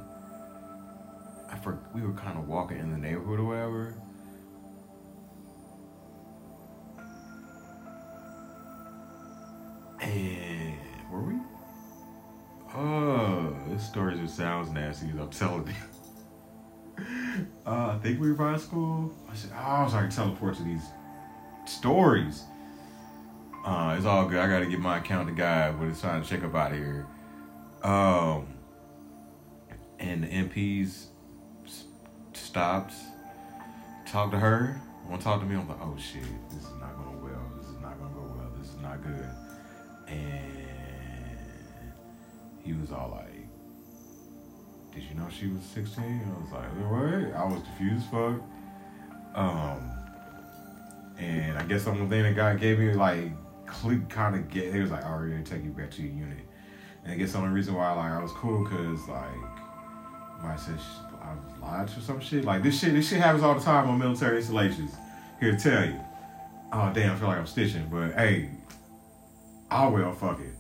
I 1.50 1.58
for, 1.58 1.80
we 1.96 2.02
were 2.02 2.14
kind 2.14 2.38
of 2.38 2.48
walking 2.48 2.78
in 2.78 2.92
the 2.92 2.98
neighborhood 2.98 3.40
or 3.40 3.46
whatever. 3.46 3.96
And 10.02 10.78
were 11.10 11.22
we? 11.22 11.51
Oh, 12.74 13.54
this 13.68 13.86
story 13.86 14.16
just 14.16 14.38
sounds 14.38 14.72
nasty. 14.72 15.08
I'm 15.08 15.30
telling 15.30 15.68
you. 15.68 15.74
Uh, 17.66 17.96
I 17.96 18.00
think 18.04 18.20
we 18.20 18.32
were 18.32 18.54
in 18.54 18.60
school. 18.60 19.12
I 19.32 19.34
said, 19.34 19.52
oh, 19.56 19.60
I 19.60 19.84
was 19.84 19.94
like 19.94 20.10
teleport 20.10 20.58
to 20.58 20.64
these 20.64 20.84
stories. 21.66 22.44
Uh, 23.66 23.96
it's 23.98 24.06
all 24.06 24.28
good. 24.28 24.40
I 24.40 24.48
gotta 24.48 24.66
get 24.66 24.80
my 24.80 24.98
account 24.98 25.30
to 25.30 25.34
guy, 25.34 25.72
but 25.72 25.88
it's 25.88 26.02
time 26.02 26.22
to 26.22 26.30
check 26.30 26.44
up 26.44 26.54
out 26.54 26.74
here. 26.74 27.08
Um, 27.84 28.48
and 30.00 30.24
the 30.24 30.28
MPs 30.28 31.06
stopped, 32.34 32.94
talked 34.06 34.34
to 34.34 34.40
her, 34.40 34.82
want 35.12 35.22
to 35.22 35.26
talk 35.26 35.40
to 35.42 35.46
me. 35.46 35.56
I'm 35.56 35.68
like, 35.68 35.82
oh 35.82 35.98
shit, 35.98 36.24
this 36.50 36.64
is 36.64 36.76
not 36.80 36.96
going 36.96 37.24
well. 37.24 37.52
This 37.58 37.68
is 37.68 37.80
not 37.82 38.00
gonna 38.00 38.14
go 38.14 38.22
well. 38.22 38.52
This 38.58 38.70
is 38.70 38.78
not 38.78 39.04
good. 39.04 39.30
And 40.08 40.61
he 42.64 42.74
was 42.74 42.92
all 42.92 43.12
like, 43.12 43.48
did 44.94 45.04
you 45.04 45.16
know 45.16 45.28
she 45.30 45.48
was 45.48 45.64
16? 45.64 46.04
I 46.04 46.42
was 46.42 46.52
like, 46.52 46.70
what? 46.92 47.36
I 47.36 47.46
was 47.46 47.62
confused, 47.64 48.06
fuck. 48.08 48.42
Um, 49.34 49.92
and 51.18 51.58
I 51.58 51.64
guess 51.64 51.86
the 51.86 51.92
only 51.92 52.08
thing 52.08 52.24
that 52.24 52.36
God 52.36 52.60
gave 52.60 52.80
me, 52.80 52.94
like, 52.94 53.32
click 53.66 54.10
kind 54.10 54.36
of 54.36 54.50
get, 54.50 54.74
he 54.74 54.80
was 54.80 54.92
like, 54.92 55.06
all 55.06 55.20
right, 55.20 55.46
take 55.46 55.64
you 55.64 55.72
back 55.72 55.92
to 55.92 56.02
your 56.02 56.12
unit. 56.12 56.46
And 57.04 57.14
I 57.14 57.16
guess 57.16 57.32
the 57.32 57.38
only 57.38 57.52
reason 57.52 57.74
why, 57.74 57.92
like, 57.94 58.12
I 58.12 58.22
was 58.22 58.32
cool, 58.34 58.66
cause, 58.66 59.08
like, 59.08 59.52
I 60.44 60.56
said 60.58 60.80
I 61.22 61.36
was 61.36 61.62
lied 61.62 61.88
to 61.90 62.02
some 62.02 62.20
shit. 62.20 62.44
Like, 62.44 62.64
this 62.64 62.80
shit, 62.80 62.94
this 62.94 63.08
shit 63.10 63.20
happens 63.20 63.44
all 63.44 63.56
the 63.56 63.64
time 63.64 63.88
on 63.90 63.98
military 64.00 64.38
installations. 64.38 64.92
Here 65.40 65.52
to 65.52 65.58
tell 65.58 65.86
you. 65.86 66.00
Oh, 66.74 66.92
damn, 66.94 67.12
I 67.12 67.16
feel 67.16 67.28
like 67.28 67.38
I'm 67.38 67.48
stitching, 67.48 67.88
but 67.92 68.14
hey, 68.14 68.50
I 69.70 69.88
will, 69.88 70.12
fuck 70.14 70.40
it. 70.40 70.54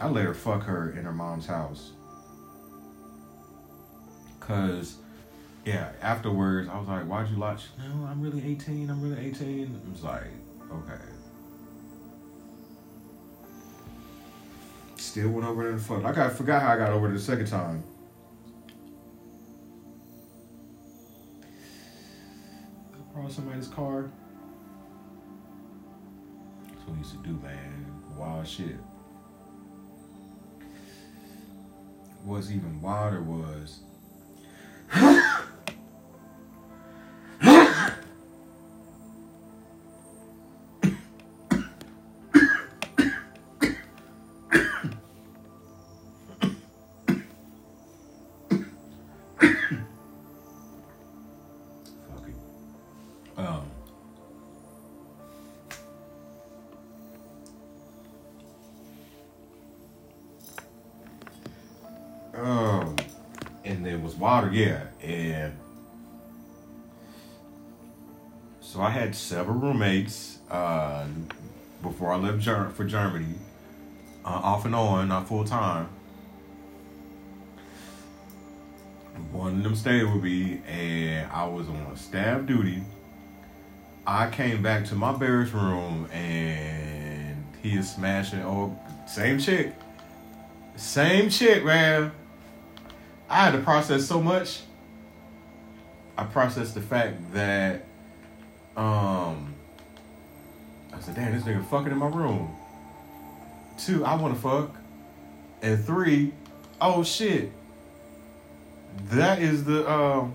I 0.00 0.08
let 0.08 0.24
her 0.24 0.34
fuck 0.34 0.62
her 0.64 0.90
in 0.90 1.04
her 1.04 1.12
mom's 1.12 1.46
house. 1.46 1.92
Cause, 4.38 4.96
yeah, 5.64 5.90
afterwards 6.00 6.68
I 6.68 6.78
was 6.78 6.88
like, 6.88 7.04
"Why'd 7.04 7.28
you 7.28 7.36
lie?" 7.36 7.56
She, 7.56 7.66
no, 7.78 8.06
I'm 8.06 8.22
really 8.22 8.42
18. 8.46 8.88
I'm 8.88 9.02
really 9.02 9.26
18. 9.26 9.80
I 9.86 9.90
was 9.90 10.02
like, 10.04 10.24
okay. 10.72 11.02
Still 14.96 15.30
went 15.30 15.46
over 15.46 15.64
there 15.64 15.72
and 15.72 15.80
fucked. 15.80 16.04
I 16.04 16.12
got 16.12 16.32
forgot 16.32 16.62
how 16.62 16.72
I 16.72 16.76
got 16.78 16.90
over 16.90 17.08
there 17.08 17.16
the 17.16 17.22
second 17.22 17.46
time. 17.46 17.82
I 22.94 23.14
borrowed 23.14 23.32
somebody's 23.32 23.68
car. 23.68 24.10
That's 26.68 26.86
what 26.86 26.92
we 26.92 26.98
used 26.98 27.12
to 27.12 27.18
do, 27.18 27.38
man. 27.42 27.86
Wild 28.16 28.46
shit. 28.46 28.76
What's 32.28 32.50
even 32.50 32.82
wilder 32.82 33.22
was 33.22 33.78
water, 64.18 64.50
yeah, 64.52 64.84
and 65.02 65.56
so 68.60 68.80
I 68.80 68.90
had 68.90 69.14
several 69.14 69.56
roommates 69.56 70.38
uh, 70.50 71.06
before 71.82 72.12
I 72.12 72.16
left 72.16 72.40
Ger- 72.40 72.70
for 72.70 72.84
Germany, 72.84 73.34
uh, 74.24 74.28
off 74.28 74.64
and 74.64 74.74
on, 74.74 75.08
not 75.08 75.28
full 75.28 75.44
time. 75.44 75.88
One 79.32 79.56
of 79.56 79.62
them 79.62 79.74
stayed 79.74 80.04
with 80.04 80.22
me, 80.22 80.60
and 80.66 81.30
I 81.32 81.46
was 81.46 81.68
on 81.68 81.96
staff 81.96 82.46
duty. 82.46 82.82
I 84.06 84.30
came 84.30 84.62
back 84.62 84.84
to 84.86 84.94
my 84.94 85.12
barracks 85.12 85.50
room, 85.52 86.06
and 86.12 87.44
he 87.62 87.76
is 87.76 87.90
smashing. 87.90 88.40
Oh, 88.42 88.78
same 89.06 89.38
chick, 89.38 89.74
same 90.76 91.28
chick, 91.30 91.64
man. 91.64 92.12
I 93.28 93.44
had 93.44 93.52
to 93.52 93.58
process 93.58 94.06
so 94.06 94.20
much. 94.20 94.60
I 96.16 96.24
processed 96.24 96.74
the 96.74 96.80
fact 96.80 97.32
that, 97.32 97.84
um, 98.76 99.54
I 100.92 101.00
said, 101.00 101.14
"Damn, 101.14 101.32
this 101.32 101.44
nigga 101.44 101.64
fucking 101.66 101.92
in 101.92 101.98
my 101.98 102.08
room." 102.08 102.54
Two, 103.76 104.04
I 104.04 104.16
want 104.16 104.34
to 104.34 104.40
fuck, 104.40 104.74
and 105.62 105.84
three, 105.84 106.32
oh 106.80 107.04
shit, 107.04 107.52
that 109.10 109.40
is 109.40 109.64
the 109.64 109.88
um. 109.90 110.34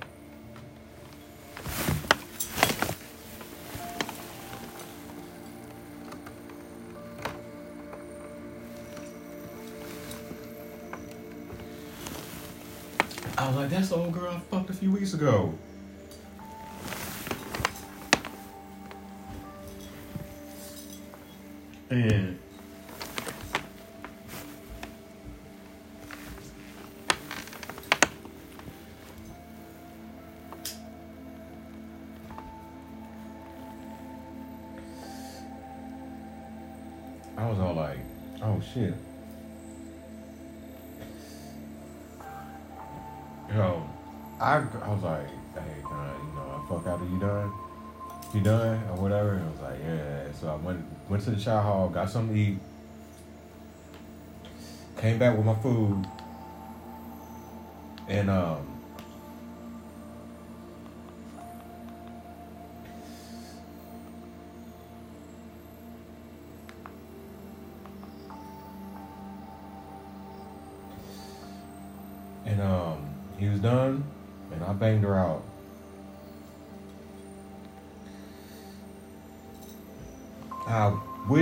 I 13.43 13.47
was 13.47 13.57
like, 13.57 13.69
that's 13.71 13.89
the 13.89 13.95
old 13.95 14.13
girl 14.13 14.31
I 14.31 14.39
fucked 14.39 14.69
a 14.69 14.73
few 14.73 14.89
weeks 14.89 15.13
ago. 15.13 15.53
And 21.89 22.39
went 51.13 51.23
to 51.23 51.29
the 51.29 51.39
chow 51.39 51.61
hall, 51.61 51.89
got 51.89 52.09
something 52.09 52.33
to 52.33 52.41
eat, 52.41 52.57
came 54.97 55.19
back 55.19 55.37
with 55.37 55.45
my 55.45 55.53
food, 55.53 56.03
And 58.07 58.31
um 58.31 58.72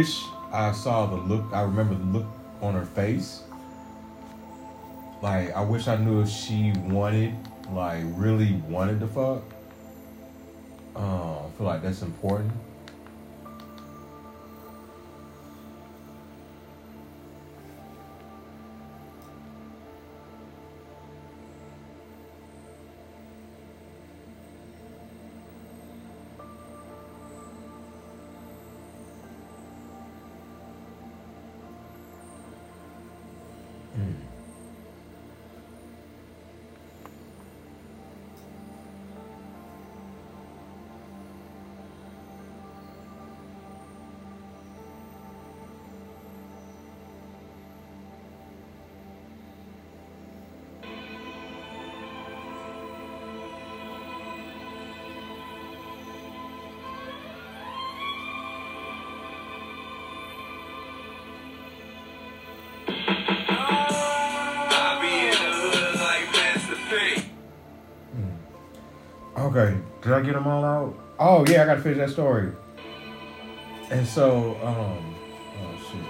wish 0.02 0.26
I 0.52 0.72
saw 0.72 1.06
the 1.06 1.16
look 1.16 1.46
I 1.54 1.62
remember 1.62 1.94
the 1.94 2.06
look 2.06 2.26
on 2.60 2.74
her 2.74 2.86
face. 2.86 3.44
Like 5.22 5.56
I 5.56 5.62
wish 5.62 5.88
I 5.88 5.96
knew 5.96 6.22
if 6.22 6.30
she 6.30 6.74
wanted 6.76 7.36
like 7.70 8.02
really 8.16 8.54
wanted 8.68 9.00
to 9.02 9.08
fuck. 9.08 9.44
Uh, 10.96 11.46
I 11.46 11.50
feel 11.56 11.68
like 11.68 11.84
that's 11.84 12.02
important. 12.02 12.52
Did 70.12 70.20
I 70.20 70.26
get 70.26 70.34
them 70.34 70.46
all 70.48 70.66
out? 70.66 70.94
Oh 71.20 71.46
yeah, 71.48 71.64
I 71.64 71.66
gotta 71.68 71.82
finish 71.82 71.98
that 72.00 72.10
story. 72.10 72.52
And 73.90 74.06
so, 74.06 74.58
um, 74.62 75.16
oh 75.62 75.76
shit. 75.90 76.06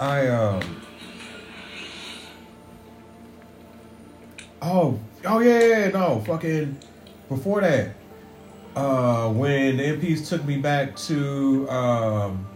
I 0.00 0.26
um. 0.26 0.82
Oh, 4.60 4.98
oh 5.24 5.38
yeah, 5.38 5.60
yeah, 5.60 5.78
yeah, 5.78 5.88
no, 5.90 6.20
fucking. 6.26 6.76
Before 7.28 7.60
that, 7.60 7.94
uh, 8.74 9.30
when 9.30 9.76
the 9.76 9.82
MPs 9.84 10.28
took 10.28 10.44
me 10.44 10.56
back 10.56 10.96
to 10.96 11.70
um 11.70 12.48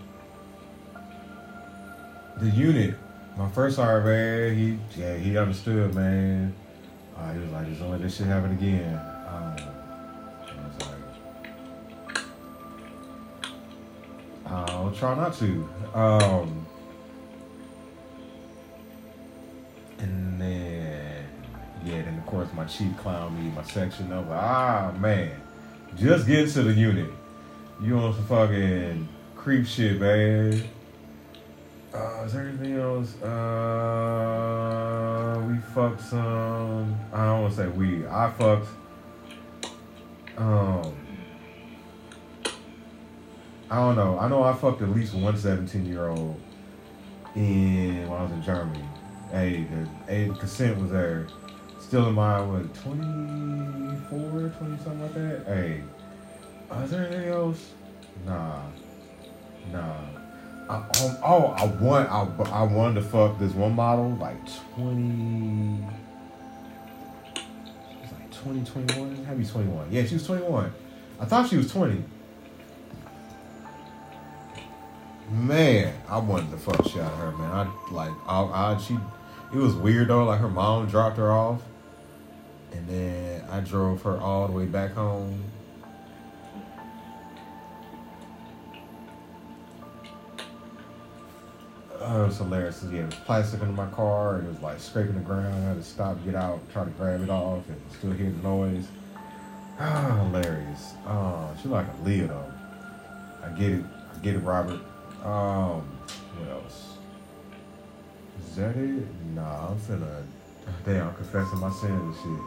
the 2.38 2.50
unit, 2.50 2.96
my 3.36 3.48
first 3.50 3.76
sergeant, 3.76 4.06
man, 4.06 4.56
he 4.56 5.00
yeah, 5.00 5.16
he 5.16 5.36
understood, 5.38 5.94
man. 5.94 6.54
Uh, 7.16 7.32
he 7.32 7.40
was 7.40 7.50
like, 7.50 7.66
just 7.68 7.80
don't 7.80 7.90
let 7.90 8.02
this 8.02 8.16
shit 8.16 8.26
happen 8.26 8.52
again. 8.52 8.94
Um, 8.94 9.56
I 10.46 10.66
was 10.66 10.76
like, 10.80 12.24
I'll 14.46 14.90
try 14.92 15.14
not 15.14 15.34
to. 15.38 15.68
Um, 15.94 16.66
and 19.98 20.40
then, 20.40 21.24
yeah, 21.84 22.02
then 22.02 22.18
of 22.18 22.26
course 22.26 22.48
my 22.54 22.64
chief 22.64 22.92
clowned 22.96 23.38
me, 23.38 23.50
my 23.50 23.62
section. 23.62 24.10
Like, 24.10 24.26
ah, 24.30 24.92
man, 24.98 25.30
just 25.96 26.26
get 26.26 26.50
to 26.50 26.62
the 26.62 26.72
unit. 26.72 27.10
You 27.80 27.98
on 27.98 28.14
some 28.14 28.26
fucking 28.26 29.08
creep 29.36 29.66
shit, 29.66 30.00
man. 30.00 30.62
Uh, 31.94 32.22
is 32.24 32.32
there 32.32 32.48
anything 32.48 32.78
else? 32.78 33.20
Uh, 33.22 33.42
we 35.46 35.58
fucked 35.74 36.00
some. 36.00 36.98
I 37.12 37.26
don't 37.26 37.42
want 37.42 37.54
to 37.54 37.58
say 37.60 37.68
we. 37.68 38.06
I 38.06 38.30
fucked. 38.30 38.68
Um, 40.38 40.94
I 43.70 43.76
don't 43.76 43.96
know. 43.96 44.18
I 44.18 44.28
know 44.28 44.42
I 44.42 44.54
fucked 44.54 44.80
at 44.80 44.88
least 44.88 45.12
one 45.12 45.36
17 45.36 45.84
year 45.84 46.08
old 46.08 46.40
in 47.36 48.08
when 48.08 48.18
I 48.18 48.22
was 48.22 48.32
in 48.32 48.42
Germany. 48.42 48.84
Hey, 49.30 49.66
the, 50.06 50.34
consent 50.38 50.78
was 50.78 50.90
there. 50.90 51.26
Still 51.78 52.08
in 52.08 52.14
my 52.14 52.40
what 52.40 52.74
24, 52.74 54.48
20 54.48 54.76
something 54.82 55.02
like 55.02 55.14
that. 55.14 55.44
Hey, 55.46 55.82
uh, 56.70 56.80
is 56.84 56.90
there 56.90 57.06
anything 57.06 57.28
else? 57.28 57.72
Nah, 58.24 58.62
nah. 59.70 60.21
Um, 60.72 60.86
oh, 61.22 61.54
I 61.54 61.66
want 61.66 62.10
I, 62.10 62.26
I 62.50 62.62
wanted 62.62 63.02
to 63.02 63.06
fuck 63.06 63.38
this 63.38 63.52
one 63.52 63.74
model 63.74 64.12
like 64.12 64.38
twenty. 64.74 65.84
It's 68.02 68.12
like 68.12 68.30
twenty 68.32 68.64
twenty 68.64 68.98
one. 68.98 69.22
Have 69.26 69.38
you 69.38 69.44
twenty 69.44 69.68
one? 69.68 69.88
Yeah, 69.90 70.06
she 70.06 70.14
was 70.14 70.26
twenty 70.26 70.44
one. 70.44 70.72
I 71.20 71.26
thought 71.26 71.50
she 71.50 71.58
was 71.58 71.70
twenty. 71.70 72.02
Man, 75.30 75.94
I 76.08 76.16
wanted 76.16 76.50
to 76.52 76.56
fuck 76.56 76.86
shit 76.86 77.02
out 77.02 77.12
of 77.12 77.18
her, 77.18 77.32
man. 77.32 77.50
I 77.50 77.92
like 77.92 78.12
I, 78.26 78.42
I 78.42 78.78
she. 78.78 78.96
It 79.52 79.58
was 79.58 79.74
weird 79.74 80.08
though. 80.08 80.24
Like 80.24 80.40
her 80.40 80.48
mom 80.48 80.86
dropped 80.86 81.18
her 81.18 81.30
off, 81.30 81.60
and 82.72 82.88
then 82.88 83.44
I 83.50 83.60
drove 83.60 84.00
her 84.04 84.18
all 84.18 84.46
the 84.46 84.54
way 84.54 84.64
back 84.64 84.94
home. 84.94 85.51
Oh, 92.04 92.24
it 92.24 92.26
was 92.26 92.38
hilarious. 92.38 92.82
Yeah, 92.84 92.90
there 92.90 93.06
was 93.06 93.14
plastic 93.14 93.60
under 93.60 93.74
my 93.74 93.86
car, 93.90 94.36
and 94.36 94.46
it 94.46 94.50
was 94.50 94.60
like 94.60 94.80
scraping 94.80 95.14
the 95.14 95.20
ground. 95.20 95.54
I 95.54 95.68
had 95.68 95.76
to 95.76 95.84
stop, 95.84 96.22
get 96.24 96.34
out, 96.34 96.60
try 96.72 96.84
to 96.84 96.90
grab 96.90 97.22
it 97.22 97.30
off, 97.30 97.68
and 97.68 97.80
still 97.96 98.10
hear 98.10 98.30
the 98.30 98.42
noise. 98.42 98.88
Hilarious. 99.78 100.94
Oh, 101.06 101.50
she 101.62 101.68
like 101.68 101.86
a 101.86 102.04
Leah 102.04 102.26
though. 102.26 102.52
I 103.44 103.48
get 103.50 103.70
it. 103.70 103.84
I 104.14 104.18
get 104.18 104.34
it, 104.34 104.40
Robert. 104.40 104.80
Um, 105.22 105.82
what 106.38 106.50
else? 106.50 106.96
Is 108.48 108.56
that 108.56 108.76
it? 108.76 109.04
Nah, 109.34 109.68
I'm 109.68 109.78
finna. 109.78 110.24
Damn, 110.84 111.08
I'm 111.08 111.14
confessing 111.14 111.58
my 111.58 111.70
sins 111.70 111.92
and 111.92 112.14
shit. 112.16 112.44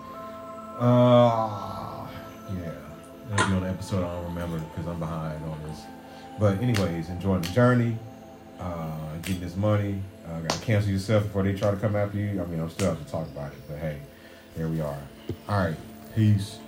Uh, 0.79 2.07
yeah. 2.59 2.71
That'll 3.29 3.47
be 3.47 3.53
on 3.53 3.63
the 3.63 3.69
episode. 3.69 4.03
I 4.03 4.13
don't 4.15 4.35
remember 4.35 4.59
because 4.59 4.87
I'm 4.87 4.99
behind 4.99 5.43
on 5.45 5.63
this. 5.63 5.81
But 6.39 6.61
anyways, 6.61 7.09
enjoying 7.09 7.41
the 7.41 7.49
journey 7.49 7.97
uh, 8.59 9.15
getting 9.21 9.41
this 9.41 9.55
money. 9.55 9.99
Uh, 10.27 10.39
gotta 10.41 10.59
cancel 10.61 10.91
yourself 10.91 11.23
before 11.23 11.43
they 11.43 11.53
try 11.53 11.71
to 11.71 11.77
come 11.77 11.95
after 11.95 12.17
you. 12.17 12.41
I 12.41 12.45
mean, 12.45 12.59
I'm 12.59 12.69
still 12.69 12.89
have 12.89 13.05
to 13.05 13.11
talk 13.11 13.27
about 13.27 13.51
it, 13.51 13.59
but 13.67 13.77
hey, 13.77 13.99
there 14.55 14.67
we 14.67 14.81
are. 14.81 14.97
All 15.47 15.59
right, 15.59 15.77
peace. 16.15 16.59